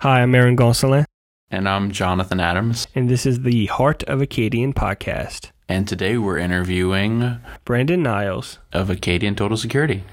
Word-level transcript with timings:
Hi, 0.00 0.22
I'm 0.22 0.34
Aaron 0.34 0.56
Gonsalin, 0.56 1.04
And 1.50 1.68
I'm 1.68 1.90
Jonathan 1.90 2.40
Adams. 2.40 2.86
and 2.94 3.08
this 3.08 3.26
is 3.26 3.42
the 3.42 3.66
Heart 3.66 4.04
of 4.04 4.20
Acadian 4.20 4.72
podcast. 4.72 5.50
And 5.68 5.86
today 5.88 6.16
we're 6.16 6.38
interviewing 6.38 7.38
Brandon 7.64 8.02
Niles. 8.02 8.58
of 8.72 8.90
Acadian 8.90 9.34
Total 9.34 9.56
Security. 9.56 10.04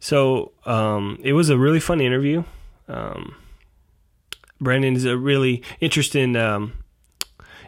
So 0.00 0.52
um, 0.66 1.18
it 1.22 1.34
was 1.34 1.50
a 1.50 1.58
really 1.58 1.80
fun 1.80 2.00
interview. 2.00 2.44
Um, 2.88 3.34
Brandon 4.60 4.94
is 4.96 5.04
a 5.04 5.16
really 5.16 5.62
interesting, 5.80 6.36
um, 6.36 6.72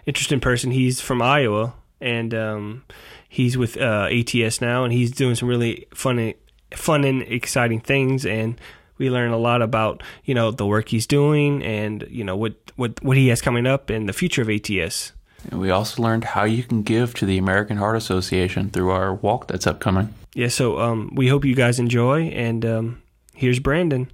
interesting 0.07 0.41
person. 0.41 0.71
He's 0.71 1.01
from 1.01 1.21
Iowa, 1.23 1.75
and 2.01 2.35
um, 2.35 2.85
he's 3.29 3.57
with 3.57 3.77
uh, 3.77 4.09
ATS 4.11 4.61
now, 4.61 4.85
and 4.85 4.93
he's 4.93 5.11
doing 5.11 5.35
some 5.35 5.49
really 5.49 5.87
fun, 5.95 6.35
fun 6.75 7.05
and 7.05 7.23
exciting 7.23 7.81
things. 7.81 8.25
And 8.27 8.59
we 8.99 9.11
learn 9.11 9.31
a 9.31 9.39
lot 9.39 9.63
about 9.63 10.03
you 10.25 10.35
know 10.35 10.51
the 10.51 10.67
work 10.67 10.89
he's 10.89 11.07
doing, 11.07 11.63
and 11.63 12.07
you 12.11 12.25
know 12.25 12.37
what 12.37 12.55
what 12.77 13.03
what 13.03 13.17
he 13.17 13.29
has 13.29 13.41
coming 13.41 13.67
up, 13.67 13.91
and 13.91 14.09
the 14.09 14.13
future 14.13 14.43
of 14.43 14.51
ATS. 14.51 15.13
And 15.51 15.61
we 15.61 15.71
also 15.71 16.03
learned 16.03 16.25
how 16.25 16.45
you 16.45 16.63
can 16.63 16.83
give 16.83 17.15
to 17.15 17.27
the 17.27 17.39
American 17.39 17.77
Heart 17.77 17.97
Association 17.97 18.71
through 18.71 18.91
our 18.91 19.15
walk 19.15 19.47
that's 19.47 19.67
upcoming. 19.67 20.13
Yeah, 20.35 20.49
so 20.49 20.81
um, 20.81 21.13
we 21.15 21.29
hope 21.29 21.45
you 21.45 21.55
guys 21.55 21.79
enjoy, 21.79 22.29
and 22.29 22.65
um, 22.65 23.03
here's 23.35 23.59
Brandon. 23.59 24.11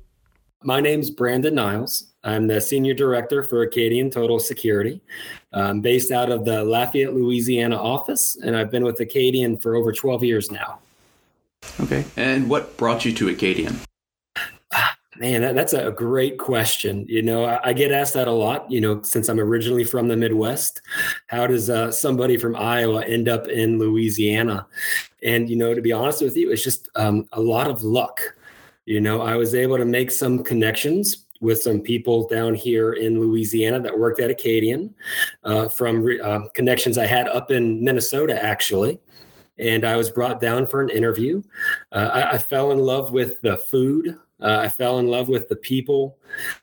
My 0.62 0.80
name's 0.80 1.10
Brandon 1.10 1.54
Niles. 1.54 2.04
I'm 2.22 2.46
the 2.46 2.60
Senior 2.60 2.94
Director 2.94 3.42
for 3.42 3.62
Acadian 3.62 4.10
Total 4.10 4.38
Security. 4.38 5.00
I'm 5.52 5.80
based 5.80 6.12
out 6.12 6.30
of 6.30 6.44
the 6.44 6.62
Lafayette, 6.62 7.14
Louisiana 7.14 7.76
office, 7.76 8.36
and 8.36 8.56
I've 8.56 8.70
been 8.70 8.84
with 8.84 9.00
Acadian 9.00 9.58
for 9.58 9.74
over 9.74 9.92
12 9.92 10.22
years 10.22 10.50
now. 10.50 10.78
Okay. 11.80 12.04
And 12.16 12.48
what 12.48 12.76
brought 12.76 13.04
you 13.04 13.12
to 13.14 13.28
Acadian? 13.28 13.80
Man, 15.16 15.42
that, 15.42 15.54
that's 15.54 15.74
a 15.74 15.90
great 15.90 16.38
question. 16.38 17.04
You 17.06 17.22
know, 17.22 17.44
I, 17.44 17.60
I, 17.68 17.72
get 17.74 17.92
asked 17.92 18.14
that 18.14 18.28
a 18.28 18.32
lot, 18.32 18.70
you 18.70 18.80
know, 18.80 19.02
since 19.02 19.28
I'm 19.28 19.38
originally 19.38 19.84
from 19.84 20.08
the 20.08 20.16
Midwest. 20.16 20.80
How 21.26 21.46
does 21.46 21.68
uh, 21.68 21.92
somebody 21.92 22.38
from 22.38 22.56
Iowa 22.56 23.04
end 23.04 23.28
up 23.28 23.46
in 23.48 23.78
Louisiana? 23.78 24.66
And, 25.22 25.50
you 25.50 25.56
know, 25.56 25.74
to 25.74 25.82
be 25.82 25.92
honest 25.92 26.22
with 26.22 26.34
you, 26.34 26.50
it's 26.50 26.64
just 26.64 26.88
um, 26.96 27.28
a 27.32 27.40
lot 27.40 27.68
of 27.68 27.82
luck. 27.82 28.22
You 28.86 29.02
know, 29.02 29.20
I 29.20 29.36
was 29.36 29.54
able 29.54 29.76
to 29.76 29.84
make 29.84 30.10
some 30.10 30.42
connections 30.42 31.26
with 31.42 31.60
some 31.60 31.80
people 31.80 32.26
down 32.28 32.54
here 32.54 32.94
in 32.94 33.20
Louisiana 33.20 33.80
that 33.80 33.98
worked 33.98 34.20
at 34.20 34.30
Acadian 34.30 34.94
uh, 35.44 35.68
from 35.68 36.08
uh, 36.22 36.48
connections 36.54 36.96
I 36.96 37.06
had 37.06 37.28
up 37.28 37.50
in 37.50 37.84
Minnesota, 37.84 38.42
actually. 38.42 38.98
And 39.58 39.84
I 39.84 39.96
was 39.96 40.08
brought 40.08 40.40
down 40.40 40.66
for 40.66 40.80
an 40.80 40.88
interview. 40.88 41.42
Uh, 41.90 42.10
I, 42.12 42.30
I, 42.32 42.38
fell 42.38 42.72
in 42.72 42.78
love 42.78 43.12
with 43.12 43.40
the 43.42 43.58
food. 43.58 44.18
Uh, 44.42 44.58
I 44.58 44.68
fell 44.68 44.98
in 44.98 45.06
love 45.06 45.28
with 45.28 45.48
the 45.48 45.56
people. 45.56 46.18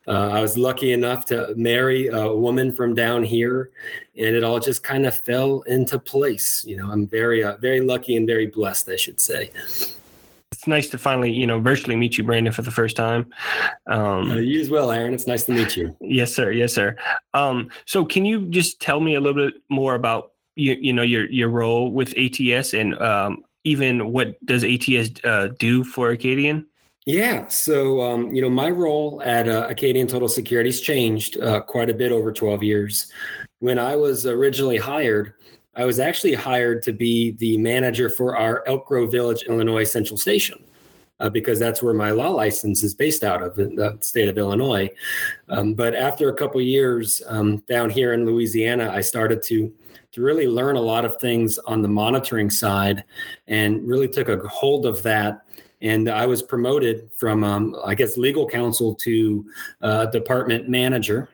Uh, 0.08 0.30
I 0.30 0.42
was 0.42 0.58
lucky 0.58 0.92
enough 0.92 1.26
to 1.28 1.54
marry 1.56 2.08
a 2.08 2.34
woman 2.34 2.76
from 2.76 2.94
down 2.94 3.24
here, 3.24 3.72
and 4.18 4.36
it 4.36 4.44
all 4.44 4.60
just 4.60 4.84
kind 4.84 5.06
of 5.06 5.18
fell 5.18 5.62
into 5.62 5.98
place. 5.98 6.64
You 6.68 6.78
know, 6.78 6.92
I'm 6.92 7.08
very, 7.08 7.44
uh, 7.44 7.58
very 7.58 7.82
lucky 7.82 8.16
and 8.16 8.28
very 8.28 8.48
blessed, 8.48 8.90
I 8.90 8.96
should 8.96 9.20
say 9.20 9.52
it's 10.60 10.68
nice 10.68 10.90
to 10.90 10.98
finally, 10.98 11.32
you 11.32 11.48
know, 11.48 11.58
virtually 11.58 11.96
meet 11.96 12.18
you, 12.18 12.24
Brandon, 12.26 12.52
for 12.52 12.64
the 12.64 12.72
first 12.72 12.98
time. 12.98 13.32
Um, 13.88 14.30
uh, 14.30 14.36
you 14.36 14.60
as 14.60 14.70
well, 14.70 14.92
Aaron. 14.92 15.14
It's 15.14 15.26
nice 15.26 15.46
to 15.46 15.54
meet 15.54 15.78
you. 15.78 15.96
Yes, 16.02 16.34
sir. 16.34 16.52
Yes, 16.52 16.74
sir. 16.74 16.98
Um, 17.34 17.70
so, 17.86 18.04
can 18.04 18.26
you 18.26 18.46
just 18.48 18.82
tell 18.82 19.00
me 19.00 19.16
a 19.16 19.22
little 19.22 19.50
bit 19.50 19.62
more 19.70 19.96
about 19.96 20.34
you, 20.56 20.74
you 20.74 20.92
know, 20.92 21.02
your 21.02 21.30
your 21.30 21.48
role 21.48 21.92
with 21.92 22.14
ATS 22.18 22.74
and 22.74 23.02
um, 23.02 23.46
even 23.64 24.12
what 24.12 24.36
does 24.46 24.66
ATS 24.66 25.24
uh, 25.24 25.48
do 25.60 25.86
for 25.86 26.10
Acadian? 26.10 26.66
Yeah, 27.10 27.48
so 27.48 28.04
um, 28.04 28.36
you 28.36 28.40
know, 28.40 28.52
my 28.52 28.70
role 28.70 29.20
at 29.26 29.50
uh, 29.50 29.66
Acadian 29.68 30.06
Total 30.06 30.30
Security's 30.30 30.80
changed 30.80 31.42
uh, 31.42 31.60
quite 31.62 31.90
a 31.90 31.94
bit 31.96 32.12
over 32.12 32.32
12 32.32 32.62
years. 32.62 33.12
When 33.58 33.80
I 33.80 33.96
was 33.96 34.28
originally 34.28 34.78
hired, 34.78 35.34
I 35.76 35.86
was 35.86 36.00
actually 36.00 36.36
hired 36.36 36.84
to 36.84 36.94
be 36.94 37.32
the 37.32 37.58
manager 37.58 38.12
for 38.12 38.38
our 38.38 38.64
Elk 38.68 38.86
Grove 38.86 39.12
Village, 39.12 39.42
Illinois 39.48 39.86
Central 39.86 40.18
Station. 40.18 40.64
Uh, 41.20 41.30
because 41.30 41.58
that's 41.58 41.82
where 41.82 41.96
my 41.96 42.12
law 42.12 42.30
license 42.30 42.84
is 42.84 42.94
based 42.94 43.24
out 43.24 43.42
of 43.42 43.58
in 43.58 43.76
the 43.76 43.98
state 44.02 44.30
of 44.30 44.38
Illinois. 44.38 44.88
Um, 45.50 45.74
but 45.74 45.96
after 45.96 46.30
a 46.30 46.34
couple 46.34 46.62
years 46.62 47.24
um, 47.26 47.58
down 47.68 47.90
here 47.90 48.14
in 48.14 48.24
Louisiana, 48.28 48.92
I 48.94 49.02
started 49.02 49.42
to 49.44 49.74
to 50.12 50.22
really 50.22 50.48
learn 50.48 50.76
a 50.76 50.82
lot 50.82 51.06
of 51.06 51.20
things 51.20 51.58
on 51.66 51.82
the 51.82 51.88
monitoring 51.88 52.52
side, 52.52 53.04
and 53.48 53.86
really 53.88 54.08
took 54.08 54.30
a 54.30 54.38
hold 54.48 54.86
of 54.86 55.02
that. 55.04 55.42
And 55.82 56.10
I 56.10 56.26
was 56.26 56.42
promoted 56.42 57.10
from, 57.16 57.44
um, 57.44 57.76
I 57.86 57.96
guess, 57.96 58.18
legal 58.18 58.48
counsel 58.48 58.96
to 58.96 59.46
uh, 59.82 60.06
department 60.08 60.68
manager. 60.68 61.30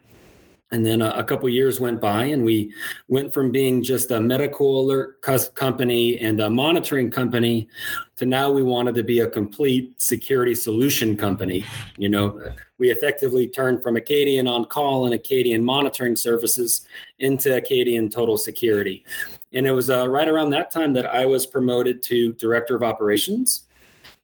And 0.71 0.85
then 0.85 1.01
a, 1.01 1.11
a 1.11 1.23
couple 1.23 1.47
years 1.47 1.79
went 1.79 2.01
by 2.01 2.25
and 2.25 2.43
we 2.43 2.73
went 3.07 3.33
from 3.33 3.51
being 3.51 3.83
just 3.83 4.11
a 4.11 4.19
medical 4.19 4.81
alert 4.81 5.21
company 5.55 6.19
and 6.19 6.41
a 6.41 6.49
monitoring 6.49 7.11
company 7.11 7.69
to 8.17 8.25
now 8.25 8.51
we 8.51 8.63
wanted 8.63 8.95
to 8.95 9.03
be 9.03 9.19
a 9.19 9.29
complete 9.29 10.01
security 10.01 10.55
solution 10.55 11.15
company. 11.15 11.63
You 11.97 12.09
know 12.09 12.41
we 12.77 12.91
effectively 12.91 13.47
turned 13.47 13.81
from 13.81 13.95
acadian 13.95 14.47
on 14.47 14.65
call 14.65 15.05
and 15.05 15.13
acadian 15.13 15.63
monitoring 15.63 16.15
services 16.15 16.85
into 17.19 17.55
acadian 17.55 18.09
total 18.09 18.37
security. 18.37 19.05
And 19.53 19.65
it 19.65 19.71
was 19.71 19.89
uh, 19.89 20.09
right 20.09 20.27
around 20.27 20.49
that 20.51 20.71
time 20.71 20.93
that 20.93 21.05
i 21.05 21.25
was 21.25 21.45
promoted 21.45 22.03
to 22.03 22.33
director 22.33 22.75
of 22.75 22.83
operations 22.83 23.64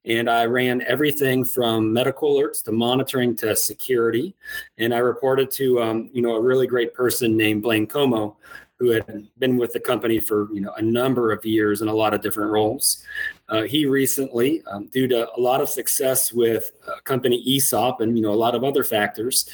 and 0.06 0.29
I 0.29 0.45
ran 0.45 0.81
everything 0.84 1.45
from 1.45 1.94
medical 1.94 2.35
alerts 2.35 2.63
to 2.63 2.72
monitoring 2.72 3.35
to 3.38 3.56
security. 3.56 4.35
And 4.78 4.94
I 4.94 4.97
reported 4.97 5.51
to 5.51 5.81
um, 5.81 6.09
you 6.13 6.22
know 6.22 6.35
a 6.35 6.41
really 6.41 6.67
great 6.67 6.94
person 6.94 7.38
named 7.38 7.63
Blaine 7.63 7.88
Comeaux, 7.88 8.35
who 8.79 8.89
had 8.89 9.28
been 9.38 9.57
with 9.57 9.73
the 9.73 9.79
company 9.79 10.19
for 10.19 10.50
you 10.53 10.62
know 10.62 10.73
a 10.73 10.81
number 10.81 11.31
of 11.31 11.45
years 11.45 11.81
in 11.81 11.88
a 11.88 11.94
lot 11.94 12.13
of 12.13 12.22
different 12.22 12.51
roles. 12.51 13.03
Uh, 13.50 13.63
he 13.63 13.85
recently, 13.85 14.63
um, 14.72 14.88
due 14.88 15.07
to 15.07 15.29
a 15.35 15.39
lot 15.39 15.62
of 15.62 15.69
success 15.69 16.33
with 16.33 16.72
uh, 16.88 17.00
company 17.03 17.44
ESOP 17.47 18.01
and 18.01 18.18
you 18.18 18.23
know 18.23 18.33
a 18.33 18.41
lot 18.45 18.56
of 18.56 18.63
other 18.63 18.83
factors, 18.83 19.47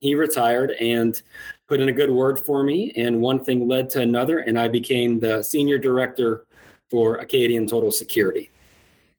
he 0.00 0.16
retired 0.16 0.72
and 0.80 1.22
put 1.68 1.80
in 1.80 1.88
a 1.88 1.92
good 1.92 2.10
word 2.10 2.44
for 2.44 2.64
me. 2.64 2.92
And 2.96 3.20
one 3.20 3.44
thing 3.44 3.68
led 3.68 3.88
to 3.90 4.00
another, 4.00 4.40
and 4.40 4.58
I 4.58 4.66
became 4.66 5.20
the 5.20 5.42
senior 5.42 5.78
director 5.78 6.44
for 6.90 7.16
Acadian 7.18 7.66
Total 7.68 7.92
Security. 7.92 8.50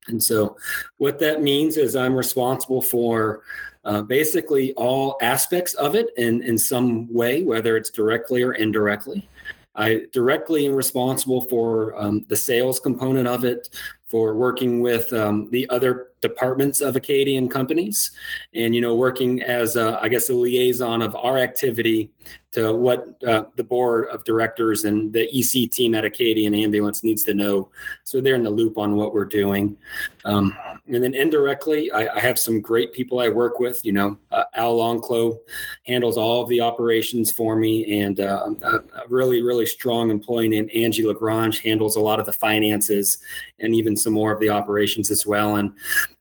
And 0.07 0.21
so, 0.21 0.57
what 0.97 1.19
that 1.19 1.41
means 1.41 1.77
is 1.77 1.95
I'm 1.95 2.15
responsible 2.15 2.81
for 2.81 3.43
uh, 3.85 4.01
basically 4.01 4.73
all 4.73 5.17
aspects 5.21 5.73
of 5.75 5.95
it 5.95 6.09
in, 6.17 6.41
in 6.43 6.57
some 6.57 7.11
way, 7.13 7.43
whether 7.43 7.77
it's 7.77 7.89
directly 7.89 8.43
or 8.43 8.53
indirectly. 8.53 9.27
I 9.75 10.05
directly 10.11 10.67
am 10.67 10.73
responsible 10.73 11.41
for 11.41 11.99
um, 11.99 12.25
the 12.29 12.35
sales 12.35 12.79
component 12.79 13.27
of 13.27 13.43
it, 13.43 13.69
for 14.05 14.35
working 14.35 14.81
with 14.81 15.11
um, 15.11 15.49
the 15.49 15.67
other 15.71 16.09
departments 16.21 16.81
of 16.81 16.95
Acadian 16.95 17.49
companies, 17.49 18.11
and 18.53 18.75
you 18.75 18.81
know, 18.81 18.95
working 18.95 19.41
as 19.41 19.75
a, 19.75 19.99
I 19.99 20.09
guess 20.09 20.29
a 20.29 20.33
liaison 20.35 21.01
of 21.01 21.15
our 21.15 21.39
activity 21.39 22.11
to 22.53 22.73
what 22.73 23.15
uh, 23.27 23.45
the 23.55 23.63
board 23.63 24.07
of 24.09 24.23
directors 24.23 24.85
and 24.85 25.11
the 25.11 25.27
EC 25.37 25.69
team 25.71 25.95
at 25.95 26.05
Acadian 26.05 26.53
Ambulance 26.53 27.03
needs 27.03 27.23
to 27.23 27.33
know, 27.33 27.69
so 28.03 28.21
they're 28.21 28.35
in 28.35 28.43
the 28.43 28.49
loop 28.49 28.77
on 28.77 28.95
what 28.95 29.13
we're 29.13 29.25
doing. 29.25 29.75
Um, 30.23 30.55
and 30.87 31.03
then 31.03 31.13
indirectly, 31.13 31.91
I, 31.91 32.07
I, 32.15 32.19
have 32.19 32.37
some 32.37 32.61
great 32.61 32.93
people 32.93 33.19
I 33.19 33.29
work 33.29 33.59
with. 33.59 33.83
You 33.83 33.93
know, 33.93 34.17
uh, 34.31 34.43
Al 34.55 34.75
Longclow 34.77 35.39
handles 35.85 36.17
all 36.17 36.43
of 36.43 36.49
the 36.49 36.61
operations 36.61 37.31
for 37.31 37.55
me, 37.55 38.01
and 38.01 38.19
uh, 38.19 38.49
a, 38.61 38.75
a, 38.75 38.81
really, 39.09 39.41
really 39.41 39.65
strong 39.65 40.11
employee 40.11 40.49
named 40.49 40.69
Angie 40.71 41.05
Lagrange 41.05 41.59
handles 41.59 41.95
a 41.95 42.01
lot 42.01 42.19
of 42.19 42.25
the 42.25 42.33
finances 42.33 43.19
and 43.59 43.73
even 43.73 43.97
some 43.97 44.13
more 44.13 44.31
of 44.31 44.39
the 44.39 44.49
operations 44.49 45.09
as 45.09 45.25
well. 45.25 45.55
And 45.55 45.73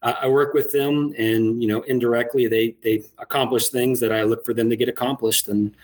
I, 0.02 0.12
I 0.22 0.28
work 0.28 0.54
with 0.54 0.72
them, 0.72 1.14
and 1.18 1.62
you 1.62 1.68
know, 1.68 1.82
indirectly, 1.82 2.48
they 2.48 2.76
they 2.82 3.04
accomplish 3.18 3.68
things 3.68 4.00
that 4.00 4.12
I 4.12 4.22
look 4.22 4.44
for 4.44 4.54
them 4.54 4.68
to 4.70 4.76
get 4.76 4.88
accomplished, 4.88 5.48
and 5.48 5.74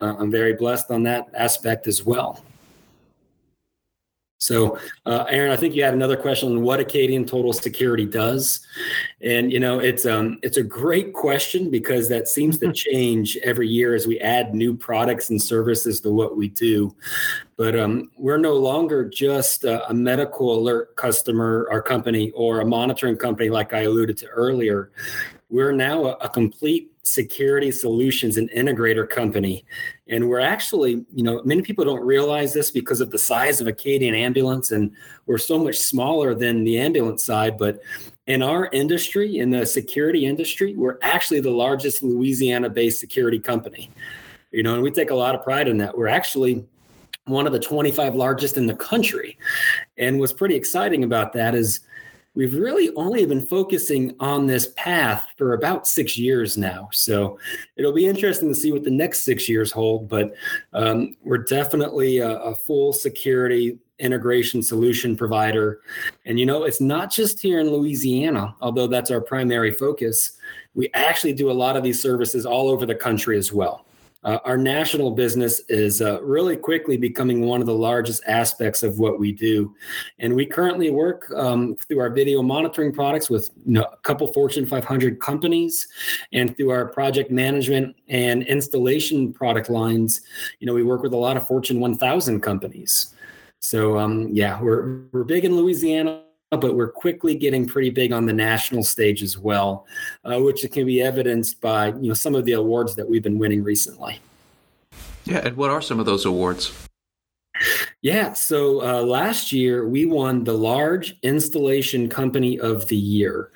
uh, 0.00 0.14
I'm 0.18 0.30
very 0.30 0.54
blessed 0.54 0.90
on 0.90 1.02
that 1.04 1.28
aspect 1.34 1.86
as 1.86 2.04
well. 2.04 2.44
So, 4.38 4.78
uh, 5.04 5.24
Aaron, 5.28 5.50
I 5.50 5.56
think 5.56 5.74
you 5.74 5.82
had 5.82 5.94
another 5.94 6.16
question 6.16 6.50
on 6.50 6.62
what 6.62 6.78
Acadian 6.78 7.24
Total 7.24 7.52
Security 7.52 8.06
does, 8.06 8.60
and 9.20 9.52
you 9.52 9.58
know 9.58 9.80
it's 9.80 10.06
um 10.06 10.38
it's 10.42 10.58
a 10.58 10.62
great 10.62 11.12
question 11.12 11.70
because 11.70 12.08
that 12.08 12.28
seems 12.28 12.56
to 12.58 12.72
change 12.88 13.36
every 13.42 13.66
year 13.66 13.96
as 13.96 14.06
we 14.06 14.20
add 14.20 14.54
new 14.54 14.76
products 14.76 15.30
and 15.30 15.42
services 15.42 16.00
to 16.02 16.12
what 16.12 16.36
we 16.36 16.48
do. 16.48 16.94
But 17.56 17.76
um, 17.76 18.12
we're 18.16 18.38
no 18.38 18.54
longer 18.54 19.08
just 19.08 19.64
a, 19.64 19.88
a 19.90 19.94
medical 19.94 20.56
alert 20.56 20.94
customer 20.94 21.66
or 21.68 21.82
company 21.82 22.30
or 22.30 22.60
a 22.60 22.64
monitoring 22.64 23.16
company 23.16 23.50
like 23.50 23.72
I 23.72 23.80
alluded 23.80 24.16
to 24.18 24.28
earlier. 24.28 24.92
We're 25.50 25.72
now 25.72 26.06
a, 26.06 26.12
a 26.14 26.28
complete 26.28 26.92
security 27.02 27.70
solutions 27.70 28.36
and 28.36 28.50
integrator 28.50 29.08
company. 29.08 29.64
And 30.08 30.28
we're 30.28 30.40
actually, 30.40 31.04
you 31.14 31.22
know, 31.22 31.42
many 31.44 31.62
people 31.62 31.84
don't 31.84 32.04
realize 32.04 32.52
this 32.52 32.70
because 32.70 33.00
of 33.00 33.10
the 33.10 33.18
size 33.18 33.60
of 33.60 33.66
Acadian 33.66 34.14
Ambulance, 34.14 34.70
and 34.70 34.92
we're 35.26 35.38
so 35.38 35.58
much 35.58 35.76
smaller 35.76 36.34
than 36.34 36.64
the 36.64 36.78
ambulance 36.78 37.24
side. 37.24 37.58
But 37.58 37.80
in 38.26 38.42
our 38.42 38.66
industry, 38.72 39.38
in 39.38 39.50
the 39.50 39.64
security 39.64 40.26
industry, 40.26 40.74
we're 40.74 40.98
actually 41.02 41.40
the 41.40 41.50
largest 41.50 42.02
Louisiana 42.02 42.68
based 42.68 43.00
security 43.00 43.38
company. 43.38 43.90
You 44.50 44.62
know, 44.62 44.74
and 44.74 44.82
we 44.82 44.90
take 44.90 45.10
a 45.10 45.14
lot 45.14 45.34
of 45.34 45.42
pride 45.42 45.68
in 45.68 45.78
that. 45.78 45.96
We're 45.96 46.08
actually 46.08 46.64
one 47.26 47.46
of 47.46 47.52
the 47.52 47.60
25 47.60 48.14
largest 48.14 48.56
in 48.56 48.66
the 48.66 48.74
country. 48.74 49.38
And 49.98 50.18
what's 50.18 50.32
pretty 50.32 50.54
exciting 50.54 51.04
about 51.04 51.32
that 51.34 51.54
is 51.54 51.80
we've 52.38 52.54
really 52.54 52.94
only 52.94 53.26
been 53.26 53.44
focusing 53.44 54.14
on 54.20 54.46
this 54.46 54.72
path 54.76 55.26
for 55.36 55.54
about 55.54 55.88
six 55.88 56.16
years 56.16 56.56
now. 56.56 56.88
So 56.92 57.36
it'll 57.76 57.92
be 57.92 58.06
interesting 58.06 58.48
to 58.48 58.54
see 58.54 58.70
what 58.70 58.84
the 58.84 58.92
next 58.92 59.24
six 59.24 59.48
years 59.48 59.72
hold. 59.72 60.08
But 60.08 60.36
um, 60.72 61.16
we're 61.24 61.38
definitely 61.38 62.18
a, 62.18 62.38
a 62.38 62.54
full 62.54 62.92
security 62.92 63.76
integration 63.98 64.62
solution 64.62 65.16
provider. 65.16 65.80
And 66.26 66.38
you 66.38 66.46
know, 66.46 66.62
it's 66.62 66.80
not 66.80 67.10
just 67.10 67.40
here 67.40 67.58
in 67.58 67.72
Louisiana, 67.72 68.54
although 68.60 68.86
that's 68.86 69.10
our 69.10 69.20
primary 69.20 69.72
focus. 69.72 70.38
We 70.76 70.90
actually 70.94 71.32
do 71.32 71.50
a 71.50 71.52
lot 71.64 71.76
of 71.76 71.82
these 71.82 72.00
services 72.00 72.46
all 72.46 72.68
over 72.68 72.86
the 72.86 72.94
country 72.94 73.36
as 73.36 73.52
well. 73.52 73.84
Uh, 74.28 74.38
our 74.44 74.58
national 74.58 75.10
business 75.12 75.62
is 75.70 76.02
uh, 76.02 76.22
really 76.22 76.54
quickly 76.54 76.98
becoming 76.98 77.46
one 77.46 77.62
of 77.62 77.66
the 77.66 77.74
largest 77.74 78.22
aspects 78.26 78.82
of 78.82 78.98
what 78.98 79.18
we 79.18 79.32
do. 79.32 79.74
And 80.18 80.34
we 80.34 80.44
currently 80.44 80.90
work 80.90 81.32
um, 81.34 81.76
through 81.76 82.00
our 82.00 82.10
video 82.10 82.42
monitoring 82.42 82.92
products 82.92 83.30
with 83.30 83.48
you 83.64 83.72
know, 83.72 83.84
a 83.84 83.96
couple 84.02 84.30
Fortune 84.30 84.66
500 84.66 85.18
companies 85.18 85.88
and 86.34 86.54
through 86.58 86.68
our 86.72 86.84
project 86.84 87.30
management 87.30 87.96
and 88.08 88.42
installation 88.42 89.32
product 89.32 89.70
lines. 89.70 90.20
You 90.60 90.66
know, 90.66 90.74
we 90.74 90.82
work 90.82 91.02
with 91.02 91.14
a 91.14 91.16
lot 91.16 91.38
of 91.38 91.46
Fortune 91.46 91.80
1000 91.80 92.42
companies. 92.42 93.14
So, 93.60 93.98
um, 93.98 94.28
yeah, 94.30 94.60
we're, 94.60 95.04
we're 95.10 95.24
big 95.24 95.46
in 95.46 95.56
Louisiana 95.56 96.20
but 96.50 96.74
we're 96.74 96.90
quickly 96.90 97.34
getting 97.34 97.66
pretty 97.66 97.90
big 97.90 98.12
on 98.12 98.26
the 98.26 98.32
national 98.32 98.82
stage 98.82 99.22
as 99.22 99.36
well, 99.36 99.86
uh, 100.24 100.40
which 100.40 100.66
can 100.72 100.86
be 100.86 101.02
evidenced 101.02 101.60
by 101.60 101.88
you 101.88 102.08
know 102.08 102.14
some 102.14 102.34
of 102.34 102.44
the 102.44 102.52
awards 102.52 102.94
that 102.94 103.08
we've 103.08 103.22
been 103.22 103.38
winning 103.38 103.62
recently. 103.62 104.18
Yeah, 105.24 105.38
and 105.38 105.56
what 105.56 105.70
are 105.70 105.82
some 105.82 106.00
of 106.00 106.06
those 106.06 106.24
awards? 106.24 106.72
Yeah, 108.00 108.32
so 108.32 108.82
uh, 108.82 109.02
last 109.02 109.52
year 109.52 109.88
we 109.88 110.06
won 110.06 110.44
the 110.44 110.52
Large 110.52 111.16
Installation 111.22 112.08
Company 112.08 112.58
of 112.60 112.86
the 112.86 112.96
Year. 112.96 113.50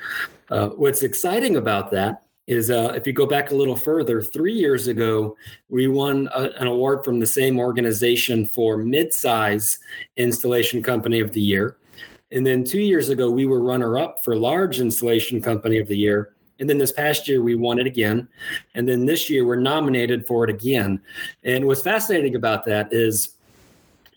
Uh, 0.50 0.68
what's 0.70 1.02
exciting 1.02 1.56
about 1.56 1.90
that 1.92 2.24
is 2.48 2.70
uh, 2.70 2.92
if 2.96 3.06
you 3.06 3.12
go 3.12 3.24
back 3.24 3.52
a 3.52 3.54
little 3.54 3.76
further, 3.76 4.20
three 4.20 4.52
years 4.52 4.88
ago, 4.88 5.36
we 5.68 5.86
won 5.86 6.28
a, 6.34 6.50
an 6.58 6.66
award 6.66 7.04
from 7.04 7.20
the 7.20 7.26
same 7.26 7.58
organization 7.58 8.44
for 8.44 8.78
Midsize 8.78 9.78
Installation 10.16 10.82
Company 10.82 11.20
of 11.20 11.32
the 11.32 11.40
Year. 11.40 11.76
And 12.32 12.46
then 12.46 12.64
two 12.64 12.80
years 12.80 13.10
ago, 13.10 13.30
we 13.30 13.44
were 13.44 13.60
runner 13.60 13.98
up 13.98 14.24
for 14.24 14.34
Large 14.34 14.80
Installation 14.80 15.40
Company 15.42 15.78
of 15.78 15.86
the 15.86 15.96
Year. 15.96 16.34
And 16.58 16.68
then 16.68 16.78
this 16.78 16.92
past 16.92 17.28
year, 17.28 17.42
we 17.42 17.56
won 17.56 17.78
it 17.78 17.86
again. 17.86 18.26
And 18.74 18.88
then 18.88 19.04
this 19.04 19.28
year, 19.28 19.44
we're 19.44 19.56
nominated 19.56 20.26
for 20.26 20.44
it 20.44 20.50
again. 20.50 21.00
And 21.44 21.66
what's 21.66 21.82
fascinating 21.82 22.34
about 22.34 22.64
that 22.66 22.92
is 22.92 23.34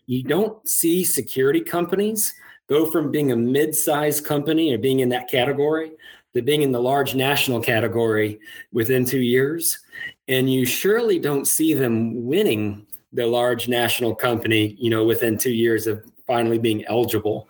you 0.05 0.23
don't 0.23 0.67
see 0.67 1.03
security 1.03 1.61
companies 1.61 2.33
go 2.69 2.89
from 2.89 3.11
being 3.11 3.31
a 3.31 3.35
mid 3.35 3.75
sized 3.75 4.25
company 4.25 4.73
or 4.73 4.77
being 4.77 5.01
in 5.01 5.09
that 5.09 5.29
category 5.29 5.91
to 6.33 6.41
being 6.41 6.61
in 6.61 6.71
the 6.71 6.81
large 6.81 7.15
national 7.15 7.61
category 7.61 8.39
within 8.71 9.05
two 9.05 9.21
years. 9.21 9.79
And 10.27 10.51
you 10.51 10.65
surely 10.65 11.19
don't 11.19 11.47
see 11.47 11.73
them 11.73 12.25
winning 12.25 12.85
the 13.13 13.25
large 13.25 13.67
national 13.67 14.13
company, 14.13 14.75
you 14.79 14.89
know, 14.89 15.05
within 15.05 15.37
two 15.37 15.53
years 15.53 15.87
of 15.87 16.05
finally 16.27 16.57
being 16.57 16.85
eligible. 16.85 17.49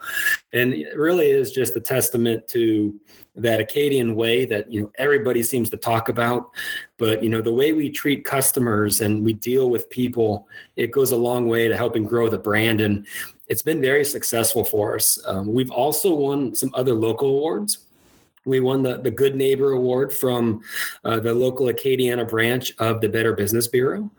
And 0.54 0.74
it 0.74 0.98
really 0.98 1.30
is 1.30 1.52
just 1.52 1.76
a 1.76 1.80
testament 1.80 2.48
to 2.50 3.00
that 3.38 3.60
Acadian 3.60 4.16
way 4.16 4.46
that 4.46 4.72
you 4.72 4.82
know 4.82 4.92
everybody 4.98 5.44
seems 5.44 5.70
to 5.70 5.78
talk 5.78 6.10
about. 6.10 6.52
But 6.98 7.24
you 7.24 7.30
know, 7.30 7.42
the 7.42 7.54
way 7.54 7.74
we 7.74 7.90
treat 7.90 8.24
customers 8.24 9.02
and 9.02 9.24
we 9.24 9.34
deal 9.34 9.70
with 9.70 9.90
people, 9.90 10.48
it 10.76 10.92
goes 10.92 11.12
a 11.12 11.18
long 11.18 11.48
way 11.48 11.68
to 11.68 11.76
helping 11.76 12.06
grow 12.06 12.30
the 12.30 12.38
brand. 12.38 12.82
And 12.82 13.06
it's 13.48 13.62
been 13.64 13.82
very 13.82 14.06
successful 14.06 14.64
for 14.64 14.96
us. 14.96 15.20
Um, 15.26 15.54
we've 15.54 15.72
also 15.72 16.14
won 16.14 16.56
some 16.56 16.72
other 16.74 16.94
local 16.94 17.30
awards. 17.30 17.85
We 18.46 18.60
won 18.60 18.84
the, 18.84 18.98
the 18.98 19.12
Good 19.12 19.36
Neighbor 19.36 19.72
Award 19.72 20.14
from 20.14 20.62
uh, 21.04 21.20
the 21.20 21.34
local 21.34 21.68
Acadiana 21.68 22.28
branch 22.28 22.74
of 22.80 23.02
the 23.02 23.10
Better 23.10 23.34
Business 23.34 23.68
Bureau. 23.68 24.10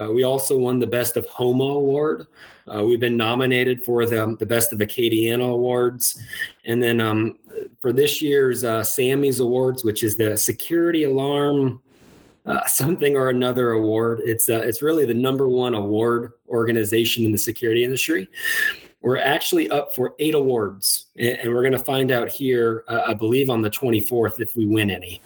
Uh, 0.00 0.10
we 0.12 0.22
also 0.22 0.56
won 0.56 0.78
the 0.78 0.86
Best 0.86 1.16
of 1.16 1.26
Houma 1.26 1.64
Award. 1.64 2.26
Uh, 2.72 2.84
we've 2.84 3.00
been 3.00 3.16
nominated 3.16 3.84
for 3.84 4.06
the, 4.06 4.36
the 4.38 4.46
Best 4.46 4.72
of 4.72 4.78
Acadiana 4.78 5.52
Awards. 5.52 6.20
And 6.64 6.82
then 6.82 7.00
um, 7.00 7.38
for 7.80 7.92
this 7.92 8.22
year's 8.22 8.64
uh, 8.64 8.82
Sammy's 8.82 9.40
Awards, 9.40 9.84
which 9.84 10.02
is 10.02 10.16
the 10.16 10.36
Security 10.36 11.04
Alarm 11.04 11.82
uh, 12.46 12.64
something 12.66 13.16
or 13.16 13.28
another 13.28 13.72
award. 13.72 14.20
It's 14.24 14.48
uh, 14.48 14.60
it's 14.60 14.82
really 14.82 15.06
the 15.06 15.14
number 15.14 15.48
one 15.48 15.74
award 15.74 16.32
organization 16.48 17.24
in 17.24 17.32
the 17.32 17.38
security 17.38 17.84
industry. 17.84 18.28
We're 19.02 19.18
actually 19.18 19.70
up 19.70 19.94
for 19.94 20.14
eight 20.18 20.34
awards, 20.34 21.06
and 21.18 21.52
we're 21.52 21.62
going 21.62 21.72
to 21.72 21.78
find 21.78 22.10
out 22.10 22.28
here, 22.28 22.84
uh, 22.88 23.02
I 23.08 23.14
believe, 23.14 23.50
on 23.50 23.60
the 23.60 23.70
24th 23.70 24.40
if 24.40 24.56
we 24.56 24.66
win 24.66 24.90
any. 24.90 25.20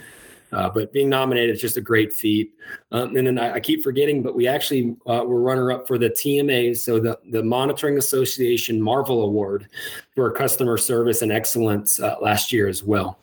Uh, 0.53 0.71
but 0.71 0.93
being 0.93 1.09
nominated 1.09 1.55
is 1.55 1.61
just 1.61 1.77
a 1.77 1.81
great 1.81 2.13
feat. 2.13 2.55
Um, 2.93 3.17
and 3.17 3.27
then 3.27 3.39
I, 3.39 3.55
I, 3.55 3.61
keep 3.61 3.83
forgetting, 3.83 4.23
but 4.23 4.35
we 4.35 4.47
actually 4.47 4.97
uh, 5.07 5.25
were 5.27 5.41
runner 5.41 5.73
up 5.73 5.87
for 5.89 5.99
the 5.99 6.09
TMA, 6.09 6.77
so 6.77 7.01
the, 7.01 7.19
the 7.31 7.43
Monitoring 7.43 7.99
Association 7.99 8.81
Marvel 8.81 9.25
Award 9.25 9.69
for 10.15 10.31
customer 10.31 10.79
service 10.79 11.23
and 11.23 11.33
excellence 11.33 11.99
uh, 11.99 12.15
last 12.23 12.53
year 12.53 12.69
as 12.69 12.83
well 12.83 13.19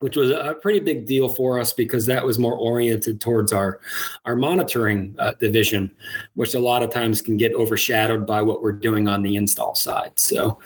which 0.00 0.16
was 0.16 0.30
a 0.30 0.56
pretty 0.60 0.80
big 0.80 1.06
deal 1.06 1.28
for 1.28 1.60
us 1.60 1.72
because 1.72 2.06
that 2.06 2.24
was 2.24 2.38
more 2.38 2.56
oriented 2.56 3.20
towards 3.20 3.52
our 3.52 3.80
our 4.24 4.34
monitoring 4.34 5.14
uh, 5.18 5.32
division, 5.38 5.90
which 6.34 6.54
a 6.54 6.58
lot 6.58 6.82
of 6.82 6.90
times 6.90 7.22
can 7.22 7.36
get 7.36 7.54
overshadowed 7.54 8.26
by 8.26 8.42
what 8.42 8.62
we're 8.62 8.72
doing 8.72 9.08
on 9.08 9.22
the 9.22 9.36
install 9.36 9.74
side. 9.74 10.18
So 10.18 10.58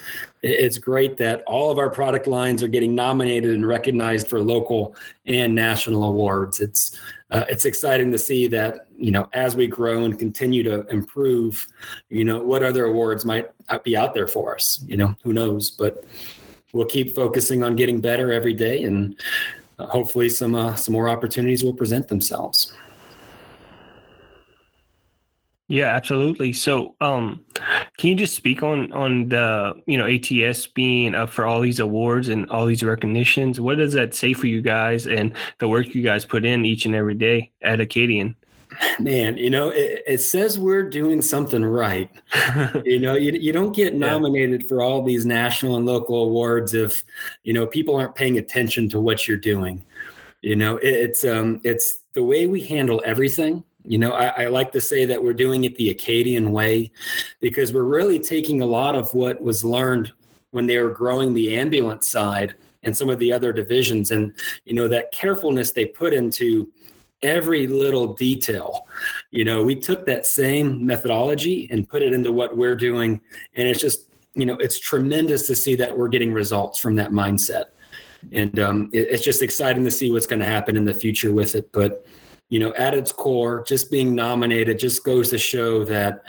it's 0.43 0.79
great 0.79 1.17
that 1.17 1.43
all 1.47 1.71
of 1.71 1.79
our 1.79 1.91
product 1.91 2.27
lines 2.27 2.63
are 2.63 2.69
getting 2.69 2.95
nominated 2.95 3.55
and 3.55 3.67
recognized 3.67 4.29
for 4.29 4.41
local 4.41 4.95
and 5.27 5.55
national 5.55 6.05
awards. 6.05 6.61
It's 6.61 6.99
uh, 7.33 7.45
it's 7.49 7.65
exciting 7.65 8.13
to 8.13 8.19
see 8.19 8.47
that 8.49 8.87
you 8.97 9.11
know 9.11 9.29
as 9.33 9.57
we 9.57 9.67
grow 9.67 10.05
and 10.05 10.17
continue 10.17 10.63
to 10.63 10.87
improve, 10.89 11.67
you 12.09 12.25
know 12.25 12.41
what 12.41 12.63
other 12.63 12.85
awards 12.85 13.25
might 13.25 13.51
be 13.83 13.97
out 13.97 14.15
there 14.15 14.29
for 14.29 14.55
us. 14.55 14.85
You 14.87 14.97
know 14.97 15.17
who 15.25 15.33
knows, 15.33 15.73
but 15.73 16.05
we'll 16.75 16.85
keep 16.85 17.15
focusing 17.15 17.63
on 17.63 17.77
getting 17.77 18.01
better 18.01 18.33
every 18.33 18.53
day, 18.53 18.83
and 18.83 19.19
uh, 19.79 19.87
hopefully 19.87 20.29
some 20.29 20.55
uh, 20.55 20.75
some 20.75 20.93
more 20.93 21.09
opportunities 21.09 21.65
will 21.65 21.73
present 21.73 22.09
themselves. 22.09 22.75
Yeah, 25.69 25.87
absolutely. 25.87 26.53
So, 26.53 26.95
um, 27.01 27.43
can 27.97 28.11
you 28.11 28.15
just 28.17 28.35
speak 28.35 28.63
on 28.63 28.93
on 28.93 29.31
the 29.31 29.73
you 29.87 29.97
know 29.97 30.07
ATS 30.07 30.67
being 30.67 31.15
up 31.15 31.31
for 31.31 31.47
all 31.47 31.61
these 31.63 31.81
awards 31.81 32.29
and 32.29 32.51
all 32.51 32.67
these 32.67 32.83
recognitions? 32.83 33.61
What 33.61 33.79
does 33.79 33.95
that 33.95 34.15
say 34.15 34.35
for 34.35 34.47
you 34.47 34.61
guys 34.61 35.07
and 35.07 35.33
the 35.61 35.69
work 35.69 35.95
you 35.95 36.03
guys 36.03 36.27
put 36.27 36.45
in 36.45 36.67
each 36.67 36.85
and 36.85 36.95
every 36.95 37.15
day 37.15 37.53
at 37.63 37.81
Acadian? 37.81 38.37
Man 38.99 39.37
you 39.37 39.51
know 39.51 39.69
it, 39.69 40.03
it, 40.07 40.19
says 40.19 40.59
we're 40.59 40.89
doing 40.89 41.21
something 41.23 41.65
right. 41.65 42.11
You 42.85 43.01
know 43.01 43.15
you, 43.15 43.33
you 43.33 43.53
don't 43.53 43.75
get 43.75 43.95
nominated 43.95 44.63
yeah. 44.63 44.69
for 44.69 44.83
all 44.83 45.03
these 45.03 45.27
national 45.27 45.77
and 45.77 45.87
local 45.87 46.25
awards 46.25 46.75
if 46.75 47.05
you 47.43 47.53
know 47.53 47.67
people 47.67 47.97
aren't 47.97 48.15
paying 48.15 48.39
attention 48.39 48.89
to 48.91 49.01
what 49.01 49.27
you're 49.27 49.37
doing. 49.37 49.85
You 50.43 50.57
know 50.57 50.77
it, 50.79 50.89
it's 50.89 51.25
um 51.25 51.61
it's 51.65 51.99
the 52.13 52.23
way 52.23 52.47
we 52.47 52.63
handle 52.63 53.03
everything. 53.05 53.65
You 53.85 53.99
know 53.99 54.13
I, 54.13 54.45
I 54.45 54.47
like 54.47 54.73
to 54.73 54.81
say 54.81 55.05
that 55.05 55.23
we're 55.23 55.35
doing 55.35 55.65
it 55.65 55.77
the 55.77 55.91
acadian 55.91 56.53
way 56.53 56.91
because 57.41 57.73
we're 57.73 57.83
really 57.83 58.19
taking 58.19 58.63
a 58.63 58.67
lot 58.67 58.95
of 58.95 59.13
what 59.15 59.41
was 59.41 59.65
learned 59.65 60.13
when 60.51 60.67
they 60.67 60.79
were 60.79 60.91
growing 60.91 61.35
the 61.35 61.57
ambulance 61.57 62.09
side 62.09 62.55
and 62.85 62.97
some 62.97 63.11
of 63.11 63.19
the 63.19 63.33
other 63.33 63.53
divisions 63.53 64.11
and 64.11 64.33
you 64.65 64.75
know 64.75 64.89
that 64.89 65.13
carefulness 65.13 65.73
they 65.73 65.87
put 65.87 66.13
into 66.13 66.71
every 67.25 67.67
little 67.67 68.15
detail. 68.15 68.87
You 69.31 69.45
know, 69.45 69.65
we 69.65 69.75
took 69.75 70.07
that 70.07 70.27
same 70.27 70.87
methodology 70.87 71.69
and 71.71 71.89
put 71.89 72.03
it 72.03 72.13
into 72.13 72.31
what 72.31 72.57
we're 72.57 72.77
doing. 72.77 73.21
And 73.57 73.67
it's 73.67 73.81
just, 73.81 74.09
you 74.35 74.47
know, 74.47 74.55
it's 74.57 74.79
tremendous 74.79 75.47
to 75.49 75.57
see 75.57 75.75
that 75.77 75.97
we're 75.97 76.09
getting 76.09 76.33
results 76.33 76.79
from 76.79 76.95
that 76.97 77.11
mindset. 77.11 77.65
And 78.33 78.59
um, 78.61 78.91
it, 78.93 79.09
it's 79.11 79.25
just 79.25 79.43
exciting 79.43 79.85
to 79.85 79.91
see 79.91 80.13
what's 80.13 80.27
going 80.27 80.41
to 80.41 80.47
happen 80.47 80.77
in 80.77 80.85
the 80.85 80.95
future 80.95 81.33
with 81.33 81.55
it. 81.55 81.73
But, 81.73 82.07
you 82.51 82.61
know, 82.61 82.73
at 82.75 82.95
its 82.95 83.11
core, 83.11 83.65
just 83.67 83.91
being 83.91 84.15
nominated 84.15 84.79
just 84.79 85.03
goes 85.05 85.31
to 85.31 85.39
show 85.39 85.85
that, 85.87 86.25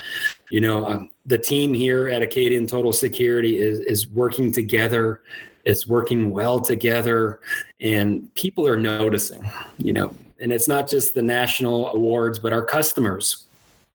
you 0.50 0.62
know, 0.62 0.86
um, 0.86 1.10
the 1.26 1.38
team 1.38 1.74
here 1.74 2.08
at 2.08 2.22
Acadian 2.22 2.68
Total 2.68 2.94
Security 2.94 3.58
is, 3.58 3.80
is 3.80 4.08
working 4.08 4.52
together 4.52 5.22
it's 5.66 5.88
working 5.88 6.30
well 6.30 6.60
together 6.60 7.42
and 7.82 8.34
people 8.36 8.68
are 8.68 8.78
noticing 8.78 9.44
you 9.78 9.92
know 9.92 10.16
and 10.40 10.52
it's 10.52 10.68
not 10.68 10.90
just 10.90 11.14
the 11.14 11.22
national 11.22 11.90
awards, 11.94 12.40
but 12.40 12.54
our 12.54 12.64
customers. 12.64 13.46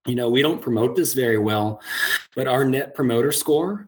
You 0.06 0.14
know, 0.14 0.30
we 0.30 0.42
don't 0.42 0.62
promote 0.62 0.96
this 0.96 1.12
very 1.12 1.38
well, 1.38 1.80
but 2.34 2.48
our 2.48 2.64
net 2.64 2.94
promoter 2.94 3.32
score 3.32 3.86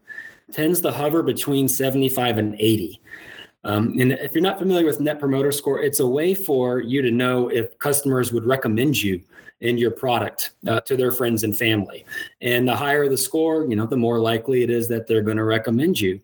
tends 0.51 0.79
to 0.81 0.91
hover 0.91 1.23
between 1.23 1.67
75 1.67 2.37
and 2.37 2.55
80. 2.59 3.01
Um, 3.63 3.95
and 3.99 4.11
if 4.11 4.33
you're 4.33 4.43
not 4.43 4.59
familiar 4.59 4.85
with 4.85 4.99
Net 4.99 5.19
Promoter 5.19 5.51
Score, 5.51 5.79
it's 5.79 5.99
a 5.99 6.07
way 6.07 6.33
for 6.33 6.79
you 6.79 7.01
to 7.01 7.11
know 7.11 7.49
if 7.49 7.77
customers 7.79 8.33
would 8.33 8.45
recommend 8.45 9.01
you 9.01 9.21
in 9.61 9.77
your 9.77 9.91
product 9.91 10.51
uh, 10.67 10.81
to 10.81 10.97
their 10.97 11.11
friends 11.11 11.43
and 11.43 11.55
family. 11.55 12.05
And 12.41 12.67
the 12.67 12.75
higher 12.75 13.07
the 13.07 13.17
score, 13.17 13.65
you 13.65 13.77
know, 13.77 13.85
the 13.85 13.95
more 13.95 14.19
likely 14.19 14.61
it 14.61 14.69
is 14.69 14.89
that 14.89 15.07
they're 15.07 15.21
going 15.21 15.37
to 15.37 15.45
recommend 15.45 15.99
you. 15.99 16.19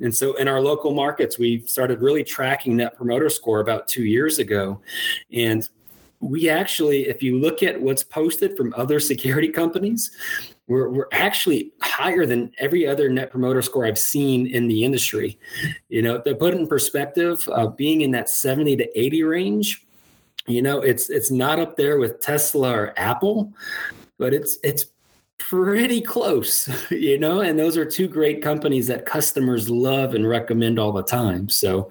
And 0.00 0.14
so 0.14 0.34
in 0.36 0.48
our 0.48 0.60
local 0.60 0.92
markets, 0.92 1.38
we 1.38 1.60
started 1.66 2.00
really 2.00 2.24
tracking 2.24 2.76
Net 2.76 2.96
Promoter 2.96 3.28
Score 3.28 3.60
about 3.60 3.88
two 3.88 4.04
years 4.04 4.38
ago. 4.38 4.80
And 5.30 5.68
we 6.20 6.48
actually, 6.48 7.08
if 7.08 7.22
you 7.22 7.38
look 7.38 7.62
at 7.62 7.78
what's 7.78 8.02
posted 8.02 8.56
from 8.56 8.72
other 8.74 9.00
security 9.00 9.48
companies, 9.62 10.10
we're, 10.68 10.90
we're 10.90 11.08
actually 11.12 11.72
higher 11.80 12.26
than 12.26 12.52
every 12.58 12.86
other 12.86 13.08
net 13.08 13.30
promoter 13.30 13.62
score 13.62 13.86
I've 13.86 13.98
seen 13.98 14.46
in 14.46 14.68
the 14.68 14.84
industry. 14.84 15.38
You 15.88 16.02
know, 16.02 16.20
to 16.20 16.34
put 16.34 16.54
it 16.54 16.60
in 16.60 16.66
perspective, 16.66 17.46
uh, 17.52 17.68
being 17.68 18.02
in 18.02 18.10
that 18.12 18.28
70 18.28 18.76
to 18.76 19.00
80 19.00 19.22
range, 19.24 19.86
you 20.46 20.62
know, 20.62 20.80
it's 20.80 21.10
it's 21.10 21.30
not 21.30 21.58
up 21.58 21.76
there 21.76 21.98
with 21.98 22.20
Tesla 22.20 22.70
or 22.70 22.94
Apple, 22.96 23.52
but 24.18 24.32
it's 24.32 24.58
it's 24.62 24.86
pretty 25.38 26.00
close, 26.00 26.68
you 26.90 27.18
know, 27.18 27.40
and 27.40 27.58
those 27.58 27.76
are 27.76 27.84
two 27.84 28.08
great 28.08 28.42
companies 28.42 28.86
that 28.88 29.06
customers 29.06 29.70
love 29.70 30.14
and 30.14 30.28
recommend 30.28 30.78
all 30.78 30.92
the 30.92 31.02
time. 31.02 31.48
So 31.48 31.90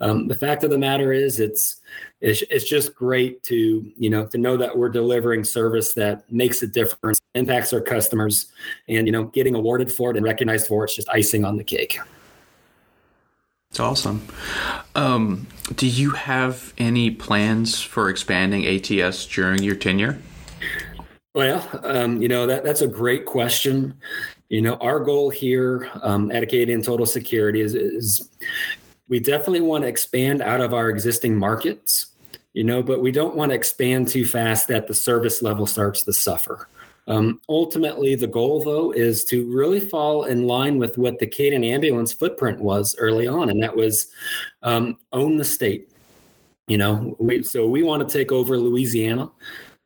um, 0.00 0.26
the 0.26 0.34
fact 0.34 0.64
of 0.64 0.70
the 0.70 0.78
matter 0.78 1.12
is 1.12 1.38
it's 1.38 1.80
it's, 2.20 2.42
it's 2.50 2.68
just 2.68 2.94
great 2.94 3.42
to 3.44 3.92
you 3.96 4.10
know 4.10 4.26
to 4.26 4.38
know 4.38 4.56
that 4.56 4.76
we're 4.76 4.88
delivering 4.88 5.44
service 5.44 5.94
that 5.94 6.30
makes 6.32 6.62
a 6.62 6.66
difference 6.66 7.20
impacts 7.34 7.72
our 7.72 7.80
customers 7.80 8.46
and 8.88 9.06
you 9.06 9.12
know 9.12 9.24
getting 9.24 9.54
awarded 9.54 9.92
for 9.92 10.10
it 10.10 10.16
and 10.16 10.24
recognized 10.24 10.66
for 10.66 10.84
it's 10.84 10.96
just 10.96 11.08
icing 11.10 11.44
on 11.44 11.56
the 11.56 11.64
cake. 11.64 11.98
It's 13.70 13.80
awesome. 13.80 14.24
Um, 14.94 15.48
do 15.74 15.88
you 15.88 16.10
have 16.10 16.72
any 16.78 17.10
plans 17.10 17.80
for 17.80 18.08
expanding 18.08 18.66
ats 18.66 19.26
during 19.26 19.62
your 19.62 19.74
tenure? 19.76 20.20
Well 21.34 21.68
um, 21.84 22.20
you 22.20 22.28
know 22.28 22.46
that 22.46 22.64
that's 22.64 22.82
a 22.82 22.88
great 22.88 23.26
question. 23.26 23.94
You 24.48 24.62
know 24.62 24.74
our 24.76 24.98
goal 24.98 25.30
here 25.30 25.88
um, 26.02 26.32
at 26.32 26.42
acadian 26.42 26.82
total 26.82 27.06
security 27.06 27.60
is, 27.60 27.74
is 27.74 28.28
we 29.08 29.20
definitely 29.20 29.60
want 29.60 29.84
to 29.84 29.88
expand 29.88 30.42
out 30.42 30.60
of 30.60 30.74
our 30.74 30.88
existing 30.88 31.36
markets 31.36 32.14
you 32.54 32.62
know, 32.62 32.82
but 32.82 33.02
we 33.02 33.10
don't 33.10 33.34
want 33.34 33.50
to 33.50 33.56
expand 33.56 34.08
too 34.08 34.24
fast 34.24 34.68
that 34.68 34.86
the 34.86 34.94
service 34.94 35.42
level 35.42 35.66
starts 35.66 36.04
to 36.04 36.12
suffer. 36.12 36.68
Um, 37.06 37.40
ultimately, 37.48 38.14
the 38.14 38.28
goal, 38.28 38.62
though, 38.62 38.92
is 38.92 39.24
to 39.24 39.44
really 39.52 39.80
fall 39.80 40.24
in 40.24 40.46
line 40.46 40.78
with 40.78 40.96
what 40.96 41.18
the 41.18 41.26
Acadian 41.26 41.64
ambulance 41.64 42.12
footprint 42.12 42.60
was 42.60 42.96
early 42.96 43.26
on, 43.26 43.50
and 43.50 43.62
that 43.62 43.76
was 43.76 44.06
um, 44.62 44.96
own 45.12 45.36
the 45.36 45.44
state. 45.44 45.90
You 46.66 46.78
know, 46.78 47.14
we, 47.18 47.42
so 47.42 47.68
we 47.68 47.82
want 47.82 48.08
to 48.08 48.18
take 48.18 48.32
over 48.32 48.56
Louisiana. 48.56 49.30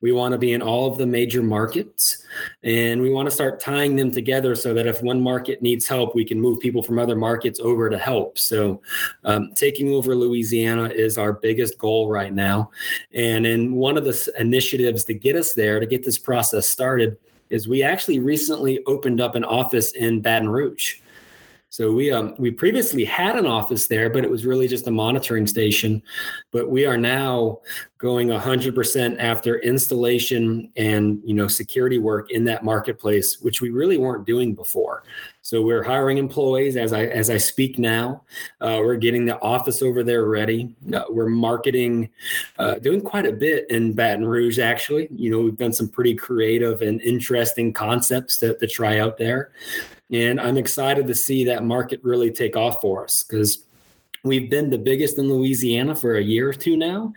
We 0.00 0.12
want 0.12 0.33
to 0.33 0.38
be 0.38 0.52
in 0.52 0.62
all 0.62 0.90
of 0.90 0.97
the 0.97 1.07
major 1.07 1.43
markets 1.43 2.25
and 2.62 3.02
we 3.02 3.11
want 3.11 3.26
to 3.26 3.35
start 3.35 3.61
tying 3.61 3.97
them 3.97 4.12
together 4.12 4.55
so 4.55 4.73
that 4.75 4.87
if 4.87 5.02
one 5.02 5.21
market 5.21 5.61
needs 5.61 5.88
help, 5.88 6.14
we 6.14 6.25
can 6.25 6.40
move 6.40 6.61
people 6.61 6.83
from 6.83 6.99
other 6.99 7.17
markets 7.17 7.59
over 7.59 7.90
to 7.90 7.99
help. 7.99 8.38
So, 8.38 8.81
um, 9.25 9.52
taking 9.55 9.93
over 9.93 10.14
Louisiana 10.14 10.88
is 10.88 11.19
our 11.19 11.33
biggest 11.33 11.78
goal 11.78 12.09
right 12.09 12.33
now. 12.33 12.71
And 13.12 13.47
in 13.47 13.75
one 13.75 13.97
of 13.97 14.05
the 14.05 14.33
initiatives 14.38 15.05
to 15.05 15.14
get 15.14 15.35
us 15.35 15.55
there, 15.55 15.81
to 15.81 15.87
get 15.87 16.05
this 16.05 16.19
process 16.19 16.69
started, 16.69 17.17
is 17.50 17.67
we 17.67 17.83
actually 17.83 18.21
recently 18.21 18.85
opened 18.87 19.21
up 19.21 19.35
an 19.35 19.45
office 19.45 19.93
in 19.93 20.21
Baton 20.21 20.49
Rouge. 20.49 21.00
So 21.70 21.92
we 21.92 22.10
um, 22.10 22.34
we 22.38 22.50
previously 22.50 23.04
had 23.04 23.37
an 23.37 23.44
office 23.44 23.88
there, 23.88 24.08
but 24.08 24.25
it 24.25 24.30
was 24.30 24.46
really 24.46 24.68
just 24.68 24.87
a 24.87 24.90
monitoring 24.90 25.46
station. 25.46 26.02
But 26.50 26.70
we 26.70 26.87
are 26.87 26.96
now 26.96 27.60
going 27.98 28.28
100% 28.28 29.18
after 29.18 29.58
installation 29.58 30.70
and 30.76 31.20
you 31.25 31.34
know 31.34 31.46
security 31.46 31.98
work 31.98 32.30
in 32.30 32.44
that 32.44 32.64
marketplace, 32.64 33.40
which 33.40 33.60
we 33.60 33.68
really 33.68 33.98
weren't 33.98 34.25
doing 34.25 34.54
before. 34.54 35.02
So 35.42 35.60
we're 35.60 35.82
hiring 35.82 36.16
employees 36.16 36.76
as 36.76 36.94
I 36.94 37.04
as 37.04 37.28
I 37.28 37.37
speak 37.37 37.78
now. 37.78 38.22
Uh, 38.62 38.80
we're 38.82 38.96
getting 38.96 39.26
the 39.26 39.38
office 39.40 39.82
over 39.82 40.02
there 40.02 40.25
ready. 40.25 40.75
Uh, 40.92 41.04
we're 41.10 41.28
marketing, 41.28 42.08
uh, 42.58 42.76
doing 42.76 43.02
quite 43.02 43.26
a 43.26 43.32
bit 43.32 43.70
in 43.70 43.92
Baton 43.92 44.26
Rouge. 44.26 44.58
Actually, 44.58 45.08
you 45.10 45.30
know 45.30 45.40
we've 45.40 45.58
done 45.58 45.75
some 45.75 45.88
pretty 45.88 46.14
creative 46.14 46.80
and 46.80 47.02
interesting 47.02 47.75
concepts 47.75 48.38
to, 48.38 48.56
to 48.56 48.66
try 48.66 49.00
out 49.00 49.18
there. 49.18 49.52
And 50.12 50.41
I'm 50.41 50.57
excited 50.57 51.07
to 51.07 51.15
see 51.15 51.45
that 51.45 51.65
market 51.65 52.00
really 52.03 52.31
take 52.31 52.57
off 52.57 52.81
for 52.81 53.05
us 53.05 53.23
because 53.23 53.67
we've 54.25 54.50
been 54.50 54.71
the 54.71 54.79
biggest 54.79 55.19
in 55.19 55.29
Louisiana 55.29 55.95
for 55.95 56.17
a 56.17 56.23
year 56.23 56.49
or 56.49 56.53
two 56.53 56.77
now, 56.77 57.12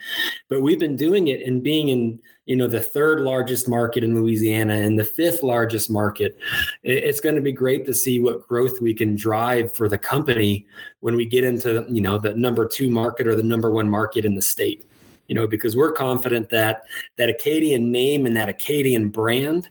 but 0.49 0.61
we've 0.61 0.79
been 0.79 0.95
doing 0.95 1.27
it 1.27 1.45
and 1.45 1.63
being 1.63 1.89
in 1.89 2.19
you 2.45 2.55
know 2.55 2.67
the 2.67 2.81
third 2.81 3.21
largest 3.21 3.69
market 3.69 4.03
in 4.03 4.15
Louisiana 4.15 4.73
and 4.73 4.99
the 4.99 5.05
fifth 5.05 5.43
largest 5.43 5.89
market. 5.89 6.37
It's 6.83 7.21
going 7.21 7.35
to 7.35 7.41
be 7.41 7.53
great 7.53 7.85
to 7.85 7.93
see 7.93 8.19
what 8.19 8.47
growth 8.47 8.81
we 8.81 8.93
can 8.93 9.15
drive 9.15 9.73
for 9.75 9.87
the 9.87 9.97
company 9.97 10.65
when 10.99 11.15
we 11.15 11.25
get 11.25 11.43
into 11.43 11.85
you 11.89 12.01
know 12.01 12.17
the 12.17 12.33
number 12.33 12.67
two 12.67 12.89
market 12.89 13.27
or 13.27 13.35
the 13.35 13.43
number 13.43 13.71
one 13.71 13.89
market 13.89 14.25
in 14.25 14.35
the 14.35 14.41
state. 14.41 14.85
You 15.27 15.35
know 15.35 15.47
because 15.47 15.77
we're 15.77 15.93
confident 15.93 16.49
that 16.49 16.83
that 17.15 17.29
Acadian 17.29 17.91
name 17.91 18.25
and 18.25 18.35
that 18.35 18.49
Acadian 18.49 19.09
brand, 19.09 19.69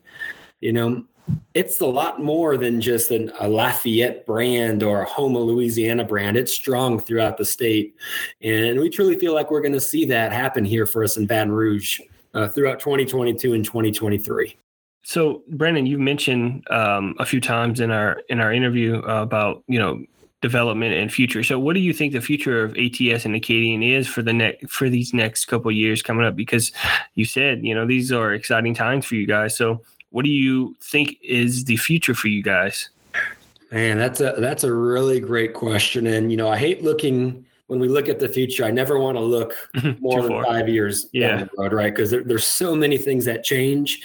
you 0.61 0.73
know, 0.73 1.05
it's 1.55 1.81
a 1.81 1.87
lot 1.87 2.23
more 2.23 2.57
than 2.57 2.81
just 2.81 3.11
an, 3.11 3.33
a 3.41 3.49
Lafayette 3.49 4.25
brand 4.25 4.83
or 4.83 5.03
a 5.03 5.09
Houma, 5.09 5.39
Louisiana 5.41 6.05
brand. 6.05 6.37
It's 6.37 6.53
strong 6.53 7.00
throughout 7.00 7.37
the 7.37 7.45
state. 7.45 7.97
And 8.41 8.79
we 8.79 8.89
truly 8.89 9.19
feel 9.19 9.35
like 9.35 9.50
we're 9.50 9.61
going 9.61 9.73
to 9.73 9.81
see 9.81 10.05
that 10.07 10.33
happen 10.33 10.65
here 10.65 10.87
for 10.87 11.03
us 11.03 11.17
in 11.17 11.27
Baton 11.27 11.53
Rouge 11.53 12.00
uh, 12.35 12.49
throughout 12.49 12.79
2022 12.79 13.55
and 13.55 13.65
2023. 13.65 14.57
So, 15.03 15.43
Brandon, 15.49 15.87
you've 15.87 16.00
mentioned 16.00 16.65
um, 16.71 17.15
a 17.19 17.27
few 17.27 17.41
times 17.41 17.81
in 17.81 17.91
our 17.91 18.21
in 18.29 18.39
our 18.39 18.53
interview 18.53 18.99
uh, 18.99 19.23
about 19.23 19.65
you 19.67 19.79
know 19.79 20.05
development 20.43 20.95
and 20.95 21.12
future. 21.12 21.43
So, 21.43 21.59
what 21.59 21.73
do 21.73 21.81
you 21.81 21.95
think 21.95 22.12
the 22.12 22.21
future 22.21 22.62
of 22.62 22.77
ATS 22.77 23.25
and 23.25 23.35
Acadian 23.35 23.83
is 23.83 24.07
for 24.07 24.21
the 24.21 24.35
next 24.35 24.71
for 24.71 24.91
these 24.91 25.15
next 25.15 25.47
couple 25.47 25.73
years 25.73 26.03
coming 26.03 26.27
up? 26.27 26.37
Because 26.37 26.71
you 27.15 27.25
said 27.25 27.65
you 27.65 27.75
know 27.75 27.87
these 27.87 28.12
are 28.12 28.35
exciting 28.35 28.75
times 28.75 29.07
for 29.07 29.15
you 29.15 29.27
guys. 29.27 29.57
So, 29.57 29.83
what 30.11 30.25
do 30.25 30.31
you 30.31 30.76
think 30.83 31.17
is 31.23 31.64
the 31.64 31.76
future 31.76 32.14
for 32.14 32.29
you 32.29 32.43
guys? 32.43 32.90
Man, 33.73 33.99
that's 33.99 34.21
a 34.21 34.35
that's 34.38 34.64
a 34.64 34.73
really 34.73 35.21
great 35.21 35.55
question. 35.55 36.09
And 36.09 36.31
you 36.31 36.37
know, 36.37 36.49
I 36.49 36.57
hate 36.57 36.83
looking 36.83 37.45
when 37.71 37.79
we 37.79 37.87
look 37.87 38.09
at 38.09 38.19
the 38.19 38.29
future. 38.29 38.64
I 38.64 38.73
never 38.73 38.99
want 38.99 39.17
to 39.17 39.23
look 39.23 39.55
more 40.00 40.23
than 40.23 40.43
five 40.43 40.69
years 40.69 41.07
yeah. 41.12 41.29
down 41.29 41.50
the 41.55 41.62
road, 41.62 41.73
right? 41.73 41.95
Because 41.95 42.11
there, 42.11 42.25
there's 42.25 42.45
so 42.45 42.75
many 42.75 42.99
things 42.99 43.25
that 43.26 43.45
change. 43.45 44.02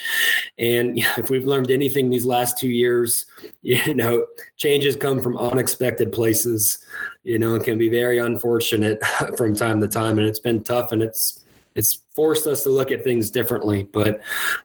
And 0.56 0.96
if 1.18 1.30
we've 1.30 1.46
learned 1.46 1.72
anything 1.72 2.08
these 2.08 2.24
last 2.24 2.58
two 2.58 2.68
years, 2.68 3.26
you 3.62 3.92
know, 3.92 4.24
changes 4.56 4.94
come 4.94 5.20
from 5.20 5.36
unexpected 5.36 6.12
places. 6.12 6.78
You 7.24 7.40
know, 7.40 7.56
it 7.56 7.64
can 7.64 7.76
be 7.76 7.88
very 7.88 8.18
unfortunate 8.18 9.04
from 9.36 9.56
time 9.56 9.80
to 9.80 9.88
time, 9.88 10.20
and 10.20 10.28
it's 10.28 10.38
been 10.38 10.62
tough. 10.62 10.92
And 10.92 11.02
it's 11.02 11.44
it's 11.76 12.02
forced 12.14 12.46
us 12.46 12.62
to 12.64 12.70
look 12.70 12.90
at 12.90 13.04
things 13.04 13.30
differently. 13.30 13.84
But 13.84 14.20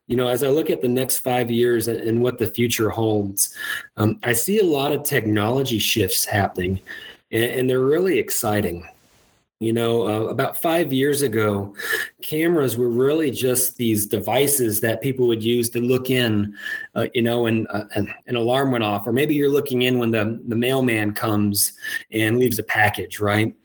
you 0.07 0.15
know, 0.15 0.27
as 0.27 0.43
I 0.43 0.47
look 0.47 0.69
at 0.69 0.81
the 0.81 0.87
next 0.87 1.19
five 1.19 1.51
years 1.51 1.87
and, 1.87 2.21
what 2.21 2.37
the 2.37 2.47
future 2.47 2.89
holds, 2.89 3.55
um, 3.97 4.19
I 4.23 4.33
see 4.33 4.59
a 4.59 4.65
lot 4.65 4.91
of 4.91 5.03
technology 5.03 5.79
shifts 5.79 6.23
happening, 6.25 6.79
and, 7.31 7.43
and 7.43 7.69
they're 7.69 7.79
really 7.79 8.17
exciting. 8.17 8.87
You 9.59 9.73
know, 9.73 10.07
uh, 10.07 10.29
about 10.29 10.59
five 10.59 10.91
years 10.91 11.21
ago, 11.21 11.75
cameras 12.23 12.77
were 12.77 12.89
really 12.89 13.29
just 13.29 13.77
these 13.77 14.07
devices 14.07 14.81
that 14.81 15.01
people 15.01 15.27
would 15.27 15.43
use 15.43 15.69
to 15.69 15.79
look 15.79 16.09
in, 16.09 16.55
uh, 16.95 17.05
you 17.13 17.21
know, 17.21 17.45
and 17.45 17.67
uh, 17.69 17.83
an, 17.93 18.11
an, 18.25 18.37
alarm 18.37 18.71
went 18.71 18.83
off, 18.83 19.05
or 19.05 19.13
maybe 19.13 19.35
you're 19.35 19.51
looking 19.51 19.83
in 19.83 19.99
when 19.99 20.09
the, 20.09 20.41
the 20.47 20.55
mailman 20.55 21.13
comes 21.13 21.73
and 22.11 22.39
leaves 22.39 22.57
a 22.57 22.63
package, 22.63 23.19
right? 23.19 23.55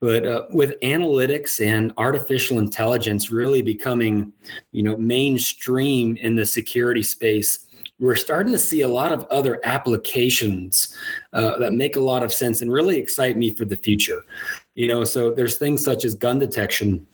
But 0.00 0.26
uh, 0.26 0.46
with 0.50 0.80
analytics 0.80 1.64
and 1.64 1.92
artificial 1.98 2.58
intelligence 2.58 3.30
really 3.30 3.60
becoming, 3.60 4.32
you 4.72 4.82
know, 4.82 4.96
mainstream 4.96 6.16
in 6.16 6.34
the 6.36 6.46
security 6.46 7.02
space, 7.02 7.66
we're 7.98 8.16
starting 8.16 8.52
to 8.52 8.58
see 8.58 8.80
a 8.80 8.88
lot 8.88 9.12
of 9.12 9.26
other 9.26 9.60
applications 9.64 10.96
uh, 11.34 11.58
that 11.58 11.74
make 11.74 11.96
a 11.96 12.00
lot 12.00 12.22
of 12.22 12.32
sense 12.32 12.62
and 12.62 12.72
really 12.72 12.96
excite 12.96 13.36
me 13.36 13.54
for 13.54 13.66
the 13.66 13.76
future. 13.76 14.24
You 14.74 14.88
know, 14.88 15.04
so 15.04 15.30
there's 15.30 15.58
things 15.58 15.84
such 15.84 16.06
as 16.06 16.14
gun 16.14 16.38
detection 16.38 17.06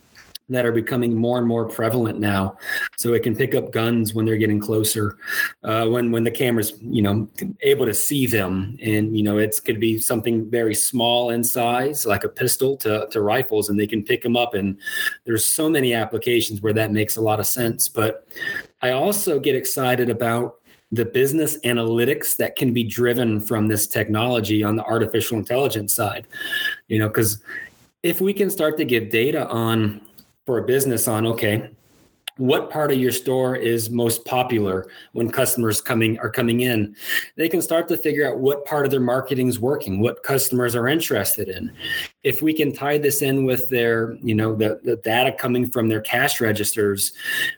that 0.48 0.64
are 0.64 0.72
becoming 0.72 1.14
more 1.14 1.38
and 1.38 1.46
more 1.46 1.68
prevalent 1.68 2.20
now. 2.20 2.56
So 2.96 3.14
it 3.14 3.22
can 3.22 3.34
pick 3.34 3.54
up 3.54 3.72
guns 3.72 4.14
when 4.14 4.24
they're 4.24 4.36
getting 4.36 4.60
closer, 4.60 5.18
uh, 5.64 5.86
when 5.86 6.10
when 6.12 6.24
the 6.24 6.30
camera's 6.30 6.74
you 6.80 7.02
know 7.02 7.28
able 7.62 7.86
to 7.86 7.94
see 7.94 8.26
them, 8.26 8.76
and 8.82 9.16
you 9.16 9.22
know 9.22 9.38
it's 9.38 9.60
could 9.60 9.80
be 9.80 9.98
something 9.98 10.48
very 10.50 10.74
small 10.74 11.30
in 11.30 11.42
size, 11.42 12.06
like 12.06 12.24
a 12.24 12.28
pistol 12.28 12.76
to 12.78 13.08
to 13.10 13.20
rifles, 13.20 13.68
and 13.68 13.78
they 13.78 13.86
can 13.86 14.04
pick 14.04 14.22
them 14.22 14.36
up. 14.36 14.54
And 14.54 14.78
there's 15.24 15.44
so 15.44 15.68
many 15.68 15.94
applications 15.94 16.62
where 16.62 16.74
that 16.74 16.92
makes 16.92 17.16
a 17.16 17.22
lot 17.22 17.40
of 17.40 17.46
sense. 17.46 17.88
But 17.88 18.28
I 18.82 18.90
also 18.90 19.40
get 19.40 19.56
excited 19.56 20.10
about 20.10 20.56
the 20.92 21.04
business 21.04 21.58
analytics 21.64 22.36
that 22.36 22.54
can 22.54 22.72
be 22.72 22.84
driven 22.84 23.40
from 23.40 23.66
this 23.66 23.88
technology 23.88 24.62
on 24.62 24.76
the 24.76 24.84
artificial 24.84 25.36
intelligence 25.36 25.92
side. 25.92 26.28
You 26.86 27.00
know, 27.00 27.08
because 27.08 27.42
if 28.04 28.20
we 28.20 28.32
can 28.32 28.50
start 28.50 28.76
to 28.78 28.84
give 28.84 29.10
data 29.10 29.48
on 29.48 30.05
for 30.46 30.58
a 30.58 30.62
business 30.62 31.08
on 31.08 31.26
okay 31.26 31.68
what 32.38 32.70
part 32.70 32.92
of 32.92 32.98
your 32.98 33.12
store 33.12 33.56
is 33.56 33.88
most 33.88 34.24
popular 34.26 34.86
when 35.12 35.30
customers 35.30 35.80
coming 35.80 36.18
are 36.18 36.28
coming 36.28 36.60
in? 36.60 36.94
They 37.36 37.48
can 37.48 37.62
start 37.62 37.88
to 37.88 37.96
figure 37.96 38.28
out 38.28 38.38
what 38.38 38.66
part 38.66 38.84
of 38.84 38.90
their 38.90 39.00
marketing 39.00 39.48
is 39.48 39.58
working 39.58 40.00
what 40.00 40.22
customers 40.22 40.76
are 40.76 40.86
interested 40.86 41.48
in. 41.48 41.72
If 42.24 42.42
we 42.42 42.52
can 42.52 42.72
tie 42.72 42.98
this 42.98 43.22
in 43.22 43.44
with 43.46 43.70
their 43.70 44.16
you 44.22 44.34
know 44.34 44.54
the, 44.54 44.80
the 44.84 44.96
data 44.96 45.32
coming 45.32 45.70
from 45.70 45.88
their 45.88 46.02
cash 46.02 46.40
registers 46.40 47.12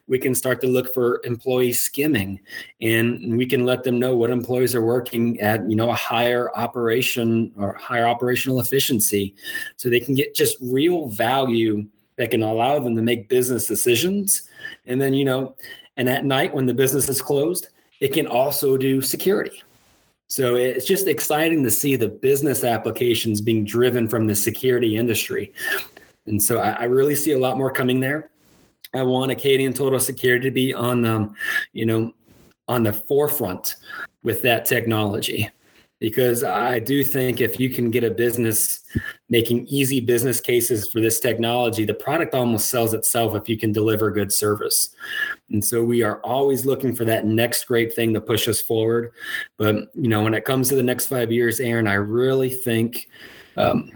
we 0.07 0.18
can 0.18 0.35
start 0.35 0.61
to 0.61 0.68
look 0.68 0.95
for 0.95 1.21
employee 1.25 1.73
skimming 1.73 2.40
and 2.80 3.37
we 3.37 3.47
can 3.47 3.64
let 3.66 3.83
them 3.83 3.99
know 3.99 4.16
what 4.16 4.30
employees 4.30 4.75
are 4.75 4.85
working 4.85 5.40
at 5.40 5.68
you 5.68 5.75
know 5.75 5.90
a 5.90 5.95
higher 5.95 6.54
operation 6.54 7.52
or 7.57 7.75
higher 7.75 8.07
operational 8.07 8.61
efficiency 8.61 9.35
so 9.76 9.88
they 9.88 10.00
can 10.00 10.14
get 10.14 10.35
just 10.35 10.57
real 10.61 11.09
value 11.09 11.85
that 12.19 12.31
can 12.31 12.43
allow 12.43 12.79
them 12.79 12.95
to 12.95 13.03
make 13.03 13.29
business 13.29 13.67
decisions. 13.67 14.43
And 14.87 15.01
then, 15.01 15.15
you 15.15 15.25
know, 15.25 15.55
and 15.97 16.09
at 16.09 16.25
night 16.25 16.53
when 16.53 16.67
the 16.67 16.75
business 16.75 17.09
is 17.09 17.23
closed, 17.23 17.69
it 18.01 18.13
can 18.13 18.27
also 18.27 18.77
do 18.77 19.01
security. 19.01 19.63
So 20.29 20.57
it's 20.57 20.85
just 20.85 21.07
exciting 21.07 21.65
to 21.65 21.71
see 21.71 21.97
the 21.97 22.09
business 22.09 22.63
applications 22.63 23.41
being 23.41 23.65
driven 23.65 24.09
from 24.09 24.27
the 24.27 24.35
security 24.35 24.97
industry. 24.97 25.55
And 26.27 26.43
so 26.43 26.59
I, 26.59 26.71
I 26.73 26.85
really 26.85 27.15
see 27.15 27.33
a 27.33 27.39
lot 27.39 27.57
more 27.57 27.73
coming 27.73 27.99
there. 27.99 28.31
I 28.95 29.03
want 29.03 29.33
Acadian 29.33 29.73
Total 29.73 29.99
Security 29.99 30.49
to 30.49 30.51
be 30.51 30.75
on, 30.75 31.05
um, 31.07 31.35
you 31.73 31.87
know, 31.87 32.13
on 32.69 32.83
the 32.83 32.93
forefront 32.93 33.77
with 34.23 34.43
that 34.43 34.67
technology 34.67 35.49
because 36.00 36.45
I 36.45 36.78
do 36.78 37.02
think 37.02 37.40
if 37.40 37.59
you 37.59 37.71
can 37.71 37.90
get 37.90 38.05
a 38.05 38.11
business 38.11 38.81
making 39.28 39.67
easy 39.67 40.00
business 40.00 40.40
cases 40.40 40.90
for 40.90 41.00
this 41.00 41.19
technology, 41.19 41.85
the 41.85 41.95
product 41.95 42.35
almost 42.35 42.69
sells 42.69 42.95
itself 42.95 43.35
if 43.35 43.49
you 43.49 43.59
can 43.59 43.73
deliver 43.73 44.11
good 44.11 44.33
service. 44.33 44.90
And 45.50 45.64
so 45.64 45.83
we 45.83 46.02
are 46.02 46.21
always 46.21 46.64
looking 46.64 46.95
for 46.95 47.05
that 47.07 47.26
next 47.26 47.64
great 47.64 47.93
thing 47.93 48.14
to 48.14 48.21
push 48.21 48.49
us 48.49 48.61
forward. 48.61 49.12
But 49.57 49.95
you 49.95 50.09
know, 50.09 50.23
when 50.23 50.35
it 50.35 50.45
comes 50.45 50.69
to 50.69 50.76
the 50.76 50.83
next 50.83 51.07
five 51.07 51.33
years, 51.33 51.59
Aaron, 51.59 51.88
I 51.88 51.95
really 51.95 52.50
think 52.50 53.09
um, 53.57 53.90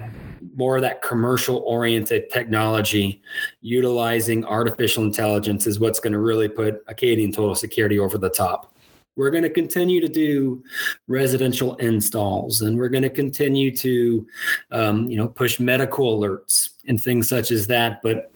more 0.57 0.77
of 0.77 0.83
that 0.83 1.03
commercial 1.03 1.59
oriented 1.59 2.31
technology 2.31 3.23
utilizing 3.61 4.45
artificial 4.45 5.05
intelligence 5.05 5.69
is 5.69 5.79
what's 5.79 6.01
going 6.01 6.13
to 6.13 6.19
really 6.19 6.49
put 6.49 6.83
Acadian 6.89 7.31
Total 7.31 7.55
Security 7.55 7.99
over 8.01 8.19
the 8.19 8.29
top. 8.29 8.72
We're 9.17 9.31
going 9.31 9.43
to 9.43 9.51
continue 9.51 10.01
to 10.01 10.09
do 10.09 10.63
residential 11.07 11.77
installs, 11.77 12.63
and 12.63 12.79
we're 12.79 12.89
going 12.89 13.03
to 13.03 13.11
continue 13.11 13.75
to, 13.77 14.27
um, 14.71 15.09
you 15.11 15.17
know, 15.17 15.29
push 15.29 15.61
medical 15.61 16.19
alerts 16.19 16.71
and 16.87 17.01
things 17.01 17.29
such 17.29 17.51
as 17.51 17.67
that. 17.67 18.01
But 18.03 18.33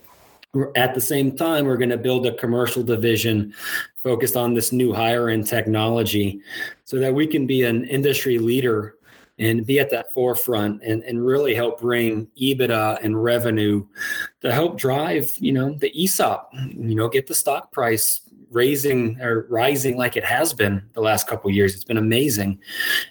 at 0.74 0.94
the 0.94 1.00
same 1.00 1.36
time, 1.36 1.66
we're 1.66 1.76
going 1.76 1.90
to 1.90 1.98
build 1.98 2.26
a 2.26 2.34
commercial 2.36 2.82
division 2.82 3.54
focused 3.96 4.36
on 4.36 4.54
this 4.54 4.72
new 4.72 4.92
higher 4.92 5.28
end 5.28 5.46
technology, 5.46 6.40
so 6.84 6.98
that 6.98 7.14
we 7.14 7.26
can 7.26 7.46
be 7.46 7.64
an 7.64 7.84
industry 7.84 8.38
leader 8.38 8.94
and 9.38 9.66
be 9.66 9.78
at 9.78 9.90
that 9.90 10.12
forefront 10.14 10.82
and, 10.82 11.02
and 11.02 11.26
really 11.26 11.54
help 11.54 11.80
bring 11.80 12.26
EBITDA 12.40 12.98
and 13.02 13.22
revenue 13.22 13.84
to 14.40 14.50
help 14.50 14.78
drive, 14.78 15.30
you 15.38 15.52
know, 15.52 15.74
the 15.74 15.92
ESOP, 15.94 16.50
you 16.54 16.94
know, 16.94 17.06
get 17.06 17.26
the 17.26 17.34
stock 17.34 17.70
price 17.70 18.22
raising 18.50 19.20
or 19.20 19.46
rising 19.48 19.96
like 19.96 20.16
it 20.16 20.24
has 20.24 20.52
been 20.52 20.82
the 20.94 21.00
last 21.00 21.26
couple 21.26 21.50
years. 21.50 21.74
It's 21.74 21.84
been 21.84 21.96
amazing. 21.96 22.58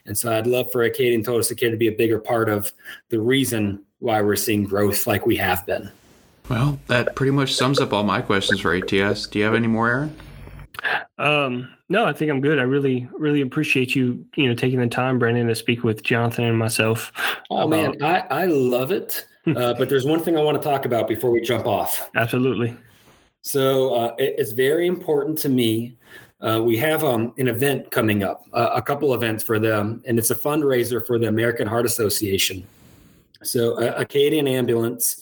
And 0.06 0.18
so 0.18 0.36
I'd 0.36 0.48
love 0.48 0.72
for 0.72 0.84
Acadian 0.84 1.24
Total 1.24 1.44
Security 1.44 1.76
to 1.76 1.80
be 1.80 1.88
a 1.88 1.98
bigger 1.98 2.20
part 2.20 2.50
of 2.50 2.72
the 3.10 3.20
reason 3.20 3.84
why 4.00 4.22
we're 4.22 4.36
seeing 4.36 4.64
growth 4.64 5.08
like 5.08 5.26
we 5.26 5.36
have 5.38 5.66
been. 5.66 5.92
Well, 6.50 6.80
that 6.88 7.16
pretty 7.16 7.32
much 7.32 7.54
sums 7.54 7.80
up 7.80 7.92
all 7.92 8.04
my 8.04 8.22
questions 8.22 8.60
for 8.60 8.74
ATS. 8.76 9.28
Do 9.28 9.40
you 9.40 9.46
have 9.46 9.56
any 9.56 9.68
more, 9.68 9.88
Aaron? 9.88 10.16
Um, 11.18 11.70
no, 11.90 12.06
I 12.06 12.14
think 12.14 12.30
I'm 12.30 12.42
good. 12.42 12.60
I 12.60 12.64
really, 12.64 13.08
really 13.14 13.42
appreciate 13.42 13.96
you, 13.96 14.26
you 14.36 14.48
know, 14.48 14.56
taking 14.56 14.80
the 14.80 14.88
time, 14.88 15.18
Brandon, 15.18 15.48
to 15.48 15.56
speak 15.56 15.84
with 15.84 16.04
Jonathan 16.04 16.46
and 16.46 16.58
myself. 16.58 17.12
Oh 17.50 17.68
about- 17.68 18.00
man, 18.00 18.04
I, 18.04 18.44
I 18.44 18.46
love 18.46 18.92
it. 18.92 19.26
uh, 19.56 19.74
but 19.76 19.90
there's 19.90 20.06
one 20.06 20.20
thing 20.20 20.38
I 20.38 20.42
want 20.42 20.60
to 20.62 20.68
talk 20.68 20.86
about 20.86 21.08
before 21.08 21.30
we 21.30 21.40
jump 21.42 21.68
off. 21.68 22.10
Absolutely. 22.16 22.76
So 23.46 23.94
uh, 23.94 24.16
it, 24.18 24.36
it's 24.40 24.54
very 24.54 24.88
important 24.88 25.38
to 25.40 25.50
me. 25.50 25.96
Uh, 26.42 26.62
we 26.64 26.78
have 26.78 27.04
um, 27.04 27.32
an 27.38 27.48
event 27.48 27.92
coming 27.92 28.24
up, 28.24 28.44
uh, 28.54 28.72
a 28.74 28.82
couple 28.82 29.14
events 29.14 29.44
for 29.44 29.60
them, 29.60 30.02
and 30.08 30.18
it's 30.18 30.32
a 30.32 30.36
fundraiser 30.36 31.06
for 31.06 31.20
the 31.20 31.28
American 31.28 31.68
Heart 31.68 31.86
Association. 31.86 32.66
So, 33.44 33.78
Acadian 33.78 34.48
Ambulance 34.48 35.22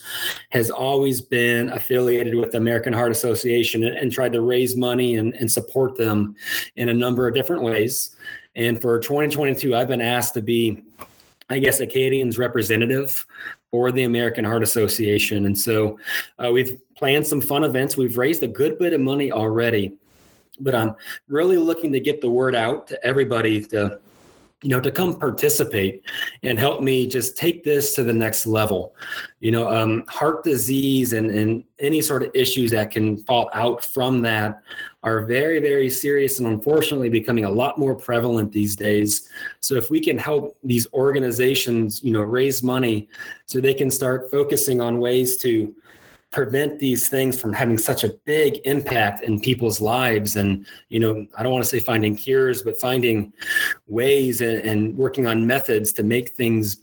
has 0.52 0.72
always 0.72 1.20
been 1.20 1.70
affiliated 1.72 2.36
with 2.36 2.52
the 2.52 2.58
American 2.58 2.94
Heart 2.94 3.12
Association 3.12 3.84
and, 3.84 3.98
and 3.98 4.10
tried 4.10 4.32
to 4.34 4.42
raise 4.42 4.78
money 4.78 5.18
and, 5.18 5.34
and, 5.34 5.52
support 5.52 5.98
them 5.98 6.34
in 6.78 6.88
a 6.88 6.94
number 6.94 7.28
of 7.28 7.36
different 7.36 7.64
ways. 7.64 8.16
And 8.56 8.82
for 8.82 8.98
2022, 9.00 9.76
I've 9.76 9.90
been 9.90 10.00
asked 10.00 10.36
to 10.36 10.42
be, 10.42 10.82
I 11.50 11.60
guess, 11.60 11.82
Acadian's 11.82 12.38
representative 12.38 13.26
for 13.74 13.92
the 13.92 14.04
American 14.04 14.46
Heart 14.46 14.62
Association. 14.62 15.48
And 15.48 15.58
so 15.58 15.98
uh, 16.38 16.52
we've 16.52 16.78
planned 16.96 17.26
some 17.26 17.42
fun 17.42 17.64
events. 17.64 17.98
We've 17.98 18.20
raised 18.20 18.44
a 18.44 18.48
good 18.48 18.78
bit 18.78 18.94
of 18.94 19.02
money 19.02 19.32
already, 19.32 19.94
but 20.60 20.76
I'm 20.76 20.96
really 21.28 21.58
looking 21.58 21.92
to 21.94 22.00
get 22.00 22.22
the 22.22 22.30
word 22.30 22.54
out 22.54 22.86
to 22.90 23.04
everybody 23.04 23.66
to 23.66 24.00
you 24.63 24.69
know 24.69 24.80
to 24.80 24.91
come 24.91 25.19
participate 25.19 26.04
and 26.41 26.58
help 26.58 26.82
me 26.82 27.06
just 27.06 27.38
take 27.38 27.63
this 27.63 27.93
to 27.93 28.04
the 28.04 28.13
next 28.13 28.47
level. 28.47 28.95
You 29.41 29.52
know 29.52 29.69
um, 29.69 30.06
heart 30.08 30.43
disease 30.43 31.13
and, 31.13 31.30
and 31.30 31.63
any 31.80 32.02
sort 32.02 32.23
of 32.23 32.32
issues 32.34 32.71
that 32.71 32.89
can 32.89 33.17
fall 33.26 33.49
out 33.54 33.84
from 33.84 34.21
that 34.21 34.63
are 35.04 35.26
very 35.26 35.60
very 35.60 35.89
serious 35.89 36.39
and 36.39 36.47
unfortunately 36.47 37.10
becoming 37.10 37.45
a 37.45 37.52
lot 37.52 37.78
more 37.78 37.93
prevalent 37.93 38.52
these 38.52 38.76
days. 38.76 39.30
So 39.60 39.76
if 39.76 39.91
we 39.91 39.99
can 39.99 40.17
help 40.17 40.58
these 40.63 40.88
organizations 40.93 42.02
you 42.04 42.13
know 42.13 42.21
raise 42.21 42.63
money 42.63 43.10
so 43.45 43.60
they 43.60 43.73
can 43.73 43.91
start 43.91 44.32
focusing 44.32 44.80
on 44.80 44.99
ways 44.99 45.38
to 45.38 45.76
prevent 46.34 46.80
these 46.80 47.08
things 47.08 47.39
from 47.39 47.54
having 47.54 47.78
such 47.78 48.04
a 48.04 48.10
big 48.26 48.60
impact 48.65 49.24
in 49.24 49.39
people's 49.39 49.80
lives. 49.80 50.36
And 50.36 50.65
you 50.89 51.00
know 51.00 51.26
i 51.38 51.43
don't 51.43 51.52
want 51.52 51.63
to 51.63 51.69
say 51.69 51.80
finding 51.80 52.15
cures 52.15 52.62
but 52.62 52.80
finding 52.80 53.34
ways 53.88 54.41
and, 54.41 54.60
and, 54.60 54.98
working 54.98 55.28
on 55.28 55.46
methods 55.46 55.91
to 55.93 56.04
make 56.04 56.30
things 56.30 56.78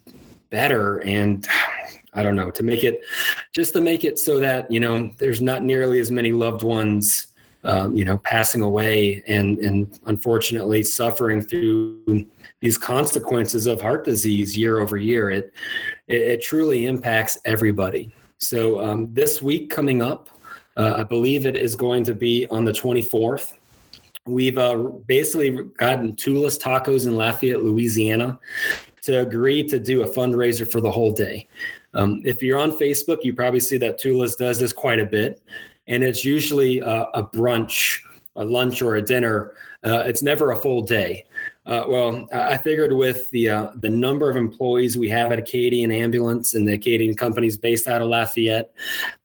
better 0.51 0.99
and 0.99 1.47
i 2.15 2.23
don't 2.23 2.35
know 2.35 2.51
to 2.51 2.63
make 2.63 2.83
it 2.83 3.01
just 3.53 3.73
to 3.73 3.81
make 3.81 4.05
it 4.05 4.19
so 4.19 4.41
that 4.41 4.71
you 4.71 4.81
know 4.81 5.11
there's 5.19 5.41
not 5.41 5.63
nearly 5.63 6.01
as 6.01 6.11
many 6.11 6.33
loved 6.33 6.63
ones 6.63 7.29
um, 7.65 7.95
you 7.97 8.05
know 8.05 8.19
passing 8.19 8.63
away 8.63 9.23
and 9.29 9.59
and 9.59 10.01
unfortunately 10.07 10.83
suffering 10.83 11.41
through 11.41 12.27
these 12.61 12.77
consequences 12.77 13.67
of 13.67 13.81
heart 13.81 14.05
disease 14.05 14.57
year 14.57 14.81
over 14.81 14.99
year. 14.99 15.31
It, 15.31 15.55
it, 16.09 16.21
it 16.21 16.43
truly 16.43 16.85
impacts 16.85 17.39
everybody 17.47 18.13
so 18.41 18.81
um, 18.81 19.13
this 19.13 19.43
week 19.43 19.71
coming 19.71 20.03
up, 20.03 20.31
uh, 20.77 20.95
I 20.97 21.03
believe 21.03 21.47
it 21.47 21.57
is 21.57 21.77
going 21.77 22.05
to 22.05 22.15
be 22.15 22.47
on 22.51 22.65
the 22.65 22.73
24th. 22.73 23.53
We've 24.27 24.59
uh, 24.59 24.77
basically 25.07 25.51
gotten 25.77 26.17
Tula's 26.17 26.59
Tacos 26.59 27.07
in 27.07 27.17
Lafayette, 27.17 27.63
Louisiana, 27.63 28.39
to 29.03 29.21
agree 29.21 29.63
to 29.69 29.79
do 29.79 30.03
a 30.03 30.09
fundraiser 30.09 30.71
for 30.71 30.81
the 30.81 30.91
whole 30.91 31.13
day. 31.13 31.49
Um, 31.93 32.23
if 32.25 32.43
you're 32.43 32.59
on 32.59 32.73
Facebook, 32.73 33.25
you 33.25 33.35
probably 33.35 33.61
see 33.61 33.77
that 33.79 33.99
Tula's 33.99 34.37
does 34.37 34.59
this 34.59 34.73
quite 34.73 35.01
a 35.01 35.07
bit, 35.07 35.43
and 35.87 36.03
it's 36.03 36.25
usually 36.25 36.81
uh, 36.81 37.07
a 37.15 37.23
brunch, 37.23 37.99
a 38.37 38.45
lunch, 38.45 38.81
or 38.81 38.97
a 38.97 39.03
dinner. 39.03 39.53
Uh, 39.85 40.05
it's 40.07 40.23
never 40.23 40.53
a 40.53 40.57
full 40.57 40.83
day. 40.83 41.25
Uh, 41.67 41.85
well, 41.87 42.29
I 42.33 42.57
figured 42.57 42.93
with 42.93 43.31
the 43.31 43.51
uh, 43.51 43.71
the 43.77 43.91
number 43.91 44.31
of 44.31 44.37
employees 44.37 44.97
we 44.97 45.09
have 45.11 45.31
at 45.31 45.39
Acadian 45.39 45.93
Ambulance 45.93 46.55
and 46.55 46.67
the 46.67 46.73
Acadian 46.73 47.15
companies 47.15 47.59
based 47.59 47.87
out 47.87 48.01
of 48.01 48.09
Lafayette, 48.09 48.73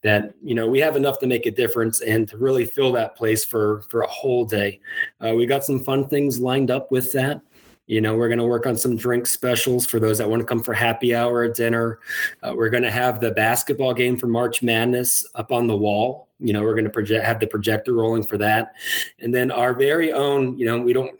that 0.04 0.34
you 0.44 0.54
know 0.54 0.68
we 0.68 0.80
have 0.80 0.96
enough 0.96 1.18
to 1.20 1.28
make 1.28 1.46
a 1.46 1.52
difference 1.52 2.02
and 2.02 2.28
to 2.28 2.38
really 2.38 2.66
fill 2.66 2.92
that 2.92 3.16
place 3.16 3.46
for 3.46 3.82
for 3.90 4.02
a 4.02 4.08
whole 4.08 4.46
day. 4.46 4.80
Uh, 5.26 5.34
we 5.34 5.46
got 5.46 5.64
some 5.64 5.80
fun 5.80 6.08
things 6.08 6.40
lined 6.40 6.70
up 6.70 6.92
with 6.92 7.12
that. 7.14 7.42
You 7.88 8.02
know, 8.02 8.16
we're 8.16 8.30
going 8.30 8.40
to 8.40 8.46
work 8.46 8.66
on 8.66 8.78
some 8.78 8.98
drink 8.98 9.28
specials 9.28 9.86
for 9.86 10.00
those 10.00 10.18
that 10.18 10.30
want 10.30 10.40
to 10.40 10.46
come 10.46 10.62
for 10.62 10.74
happy 10.74 11.14
hour 11.14 11.48
dinner. 11.48 12.00
Uh, 12.42 12.54
we're 12.56 12.70
going 12.70 12.84
to 12.84 12.92
have 12.92 13.20
the 13.20 13.32
basketball 13.32 13.94
game 13.94 14.18
for 14.18 14.26
March 14.26 14.64
Madness 14.64 15.26
up 15.36 15.52
on 15.52 15.68
the 15.68 15.78
wall. 15.78 16.28
You 16.40 16.52
know, 16.52 16.64
we're 16.64 16.74
going 16.74 16.86
to 16.86 16.90
project 16.90 17.24
have 17.24 17.40
the 17.40 17.48
projector 17.48 17.94
rolling 17.94 18.24
for 18.24 18.38
that, 18.40 18.74
and 19.20 19.34
then 19.34 19.52
our 19.52 19.74
very 19.74 20.12
own. 20.12 20.58
You 20.58 20.66
know, 20.66 20.82
we 20.82 20.94
don't 20.94 21.16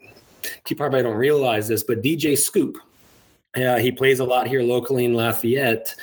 you 0.68 0.76
probably 0.76 1.02
don't 1.02 1.16
realize 1.16 1.68
this, 1.68 1.82
but 1.82 2.02
DJ 2.02 2.36
Scoop, 2.36 2.78
uh, 3.56 3.76
he 3.78 3.90
plays 3.90 4.20
a 4.20 4.24
lot 4.24 4.46
here 4.46 4.62
locally 4.62 5.04
in 5.04 5.14
Lafayette. 5.14 5.94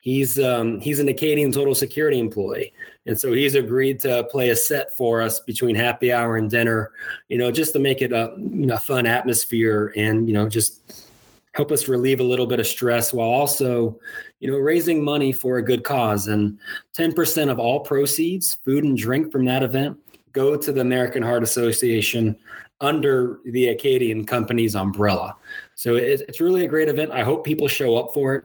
he's 0.00 0.38
um, 0.38 0.80
he's 0.80 0.98
an 0.98 1.08
Acadian 1.08 1.52
Total 1.52 1.74
Security 1.74 2.18
employee, 2.18 2.72
and 3.06 3.18
so 3.18 3.32
he's 3.32 3.54
agreed 3.54 4.00
to 4.00 4.24
play 4.24 4.50
a 4.50 4.56
set 4.56 4.96
for 4.96 5.22
us 5.22 5.40
between 5.40 5.74
happy 5.74 6.12
hour 6.12 6.36
and 6.36 6.50
dinner, 6.50 6.92
you 7.28 7.38
know, 7.38 7.50
just 7.50 7.72
to 7.72 7.78
make 7.78 8.02
it 8.02 8.12
a 8.12 8.34
you 8.36 8.66
know 8.66 8.76
fun 8.76 9.06
atmosphere 9.06 9.92
and 9.96 10.28
you 10.28 10.34
know 10.34 10.48
just 10.48 11.08
help 11.52 11.72
us 11.72 11.88
relieve 11.88 12.20
a 12.20 12.24
little 12.24 12.46
bit 12.46 12.60
of 12.60 12.66
stress 12.66 13.12
while 13.12 13.28
also 13.28 13.98
you 14.40 14.50
know 14.50 14.56
raising 14.56 15.04
money 15.04 15.32
for 15.32 15.58
a 15.58 15.62
good 15.62 15.84
cause 15.84 16.28
and 16.28 16.58
10% 16.96 17.50
of 17.50 17.58
all 17.58 17.80
proceeds 17.80 18.54
food 18.64 18.84
and 18.84 18.96
drink 18.96 19.32
from 19.32 19.44
that 19.44 19.62
event 19.62 19.98
go 20.32 20.56
to 20.56 20.72
the 20.72 20.80
american 20.80 21.22
heart 21.22 21.42
association 21.42 22.36
under 22.80 23.40
the 23.44 23.68
acadian 23.68 24.24
company's 24.24 24.74
umbrella. 24.74 25.36
So 25.74 25.96
it, 25.96 26.22
it's 26.28 26.40
really 26.40 26.64
a 26.64 26.68
great 26.68 26.88
event. 26.88 27.10
I 27.10 27.22
hope 27.22 27.44
people 27.44 27.68
show 27.68 27.96
up 27.96 28.14
for 28.14 28.34
it. 28.34 28.44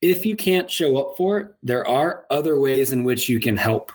If 0.00 0.24
you 0.24 0.36
can't 0.36 0.70
show 0.70 0.96
up 0.98 1.16
for 1.16 1.38
it 1.38 1.54
there 1.62 1.86
are 1.86 2.24
other 2.30 2.60
ways 2.60 2.92
in 2.92 3.04
which 3.04 3.28
you 3.28 3.40
can 3.40 3.56
help. 3.56 3.92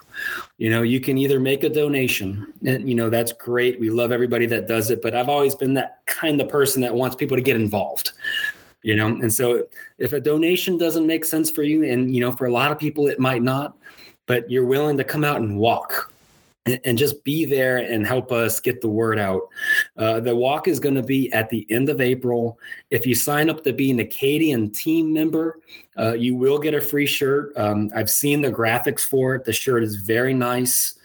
You 0.57 0.69
know 0.69 0.81
you 0.81 0.99
can 0.99 1.17
either 1.17 1.39
make 1.39 1.63
a 1.63 1.69
donation 1.69 2.53
and 2.65 2.87
you 2.87 2.95
know 2.95 3.09
that's 3.09 3.33
great. 3.33 3.79
We 3.79 3.89
love 3.89 4.11
everybody 4.11 4.45
that 4.47 4.67
does 4.67 4.91
it 4.91 5.01
but 5.01 5.15
i've 5.15 5.29
always 5.29 5.55
been 5.55 5.73
that 5.75 6.05
kind 6.05 6.39
of 6.41 6.49
person 6.49 6.81
that 6.81 6.93
wants 6.93 7.15
people 7.15 7.37
to 7.37 7.43
get 7.43 7.55
involved 7.55 8.11
you 8.83 8.95
know? 8.95 9.07
And 9.07 9.31
so 9.31 9.67
if 9.97 10.13
a 10.13 10.19
donation 10.19 10.77
doesn't 10.77 11.05
make 11.05 11.25
sense 11.25 11.49
for 11.49 11.63
you 11.63 11.83
and 11.83 12.13
you 12.13 12.21
know 12.21 12.31
for 12.31 12.45
a 12.45 12.51
lot 12.51 12.71
of 12.71 12.79
people 12.79 13.07
it 13.07 13.19
might 13.19 13.43
not 13.43 13.77
but 14.25 14.49
you're 14.49 14.65
willing 14.65 14.97
to 14.97 15.03
come 15.03 15.23
out 15.23 15.41
and 15.41 15.57
walk 15.57 16.10
and 16.65 16.97
just 16.97 17.23
be 17.23 17.45
there 17.45 17.77
and 17.77 18.05
help 18.05 18.31
us 18.31 18.59
get 18.59 18.81
the 18.81 18.87
word 18.87 19.17
out. 19.17 19.41
Uh, 19.97 20.19
the 20.19 20.35
walk 20.35 20.67
is 20.67 20.79
going 20.79 20.93
to 20.93 21.03
be 21.03 21.31
at 21.33 21.49
the 21.49 21.65
end 21.71 21.89
of 21.89 21.99
April. 21.99 22.59
If 22.91 23.05
you 23.07 23.15
sign 23.15 23.49
up 23.49 23.63
to 23.63 23.73
be 23.73 23.89
an 23.89 23.99
Acadian 23.99 24.69
team 24.69 25.11
member, 25.11 25.59
uh, 25.97 26.13
you 26.13 26.35
will 26.35 26.59
get 26.59 26.75
a 26.75 26.81
free 26.81 27.07
shirt. 27.07 27.51
Um, 27.57 27.89
I've 27.95 28.09
seen 28.09 28.41
the 28.41 28.51
graphics 28.51 29.01
for 29.01 29.33
it. 29.35 29.43
The 29.43 29.53
shirt 29.53 29.83
is 29.83 29.95
very 29.95 30.33
nice. 30.33 30.99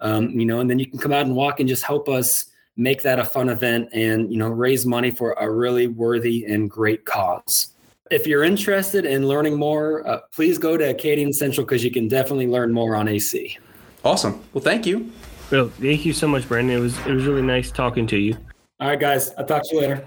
Um, 0.00 0.30
you 0.30 0.46
know, 0.46 0.60
and 0.60 0.70
then 0.70 0.78
you 0.78 0.86
can 0.86 0.98
come 0.98 1.12
out 1.12 1.26
and 1.26 1.36
walk 1.36 1.60
and 1.60 1.68
just 1.68 1.84
help 1.84 2.08
us 2.08 2.46
make 2.76 3.02
that 3.02 3.18
a 3.18 3.24
fun 3.24 3.50
event 3.50 3.88
and 3.92 4.32
you 4.32 4.38
know 4.38 4.48
raise 4.48 4.86
money 4.86 5.10
for 5.10 5.34
a 5.34 5.50
really 5.50 5.88
worthy 5.88 6.46
and 6.46 6.70
great 6.70 7.04
cause. 7.04 7.74
If 8.10 8.26
you're 8.26 8.44
interested 8.44 9.04
in 9.04 9.28
learning 9.28 9.58
more, 9.58 10.06
uh, 10.08 10.20
please 10.34 10.58
go 10.58 10.76
to 10.76 10.90
Acadian 10.90 11.32
Central 11.32 11.66
because 11.66 11.84
you 11.84 11.90
can 11.90 12.08
definitely 12.08 12.46
learn 12.46 12.72
more 12.72 12.96
on 12.96 13.08
AC. 13.08 13.58
Awesome. 14.04 14.42
Well, 14.52 14.62
thank 14.62 14.86
you. 14.86 15.12
Well, 15.50 15.68
thank 15.68 16.04
you 16.04 16.12
so 16.12 16.26
much, 16.26 16.48
Brandon. 16.48 16.76
It 16.76 16.80
was 16.80 16.98
it 17.06 17.12
was 17.12 17.24
really 17.24 17.42
nice 17.42 17.70
talking 17.70 18.06
to 18.08 18.16
you. 18.16 18.36
All 18.80 18.88
right, 18.88 18.98
guys. 18.98 19.32
I'll 19.38 19.44
talk 19.44 19.62
to 19.68 19.74
you 19.74 19.80
later. 19.80 20.06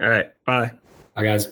All 0.00 0.08
right. 0.08 0.30
Bye. 0.44 0.72
Bye, 1.14 1.24
guys. 1.24 1.48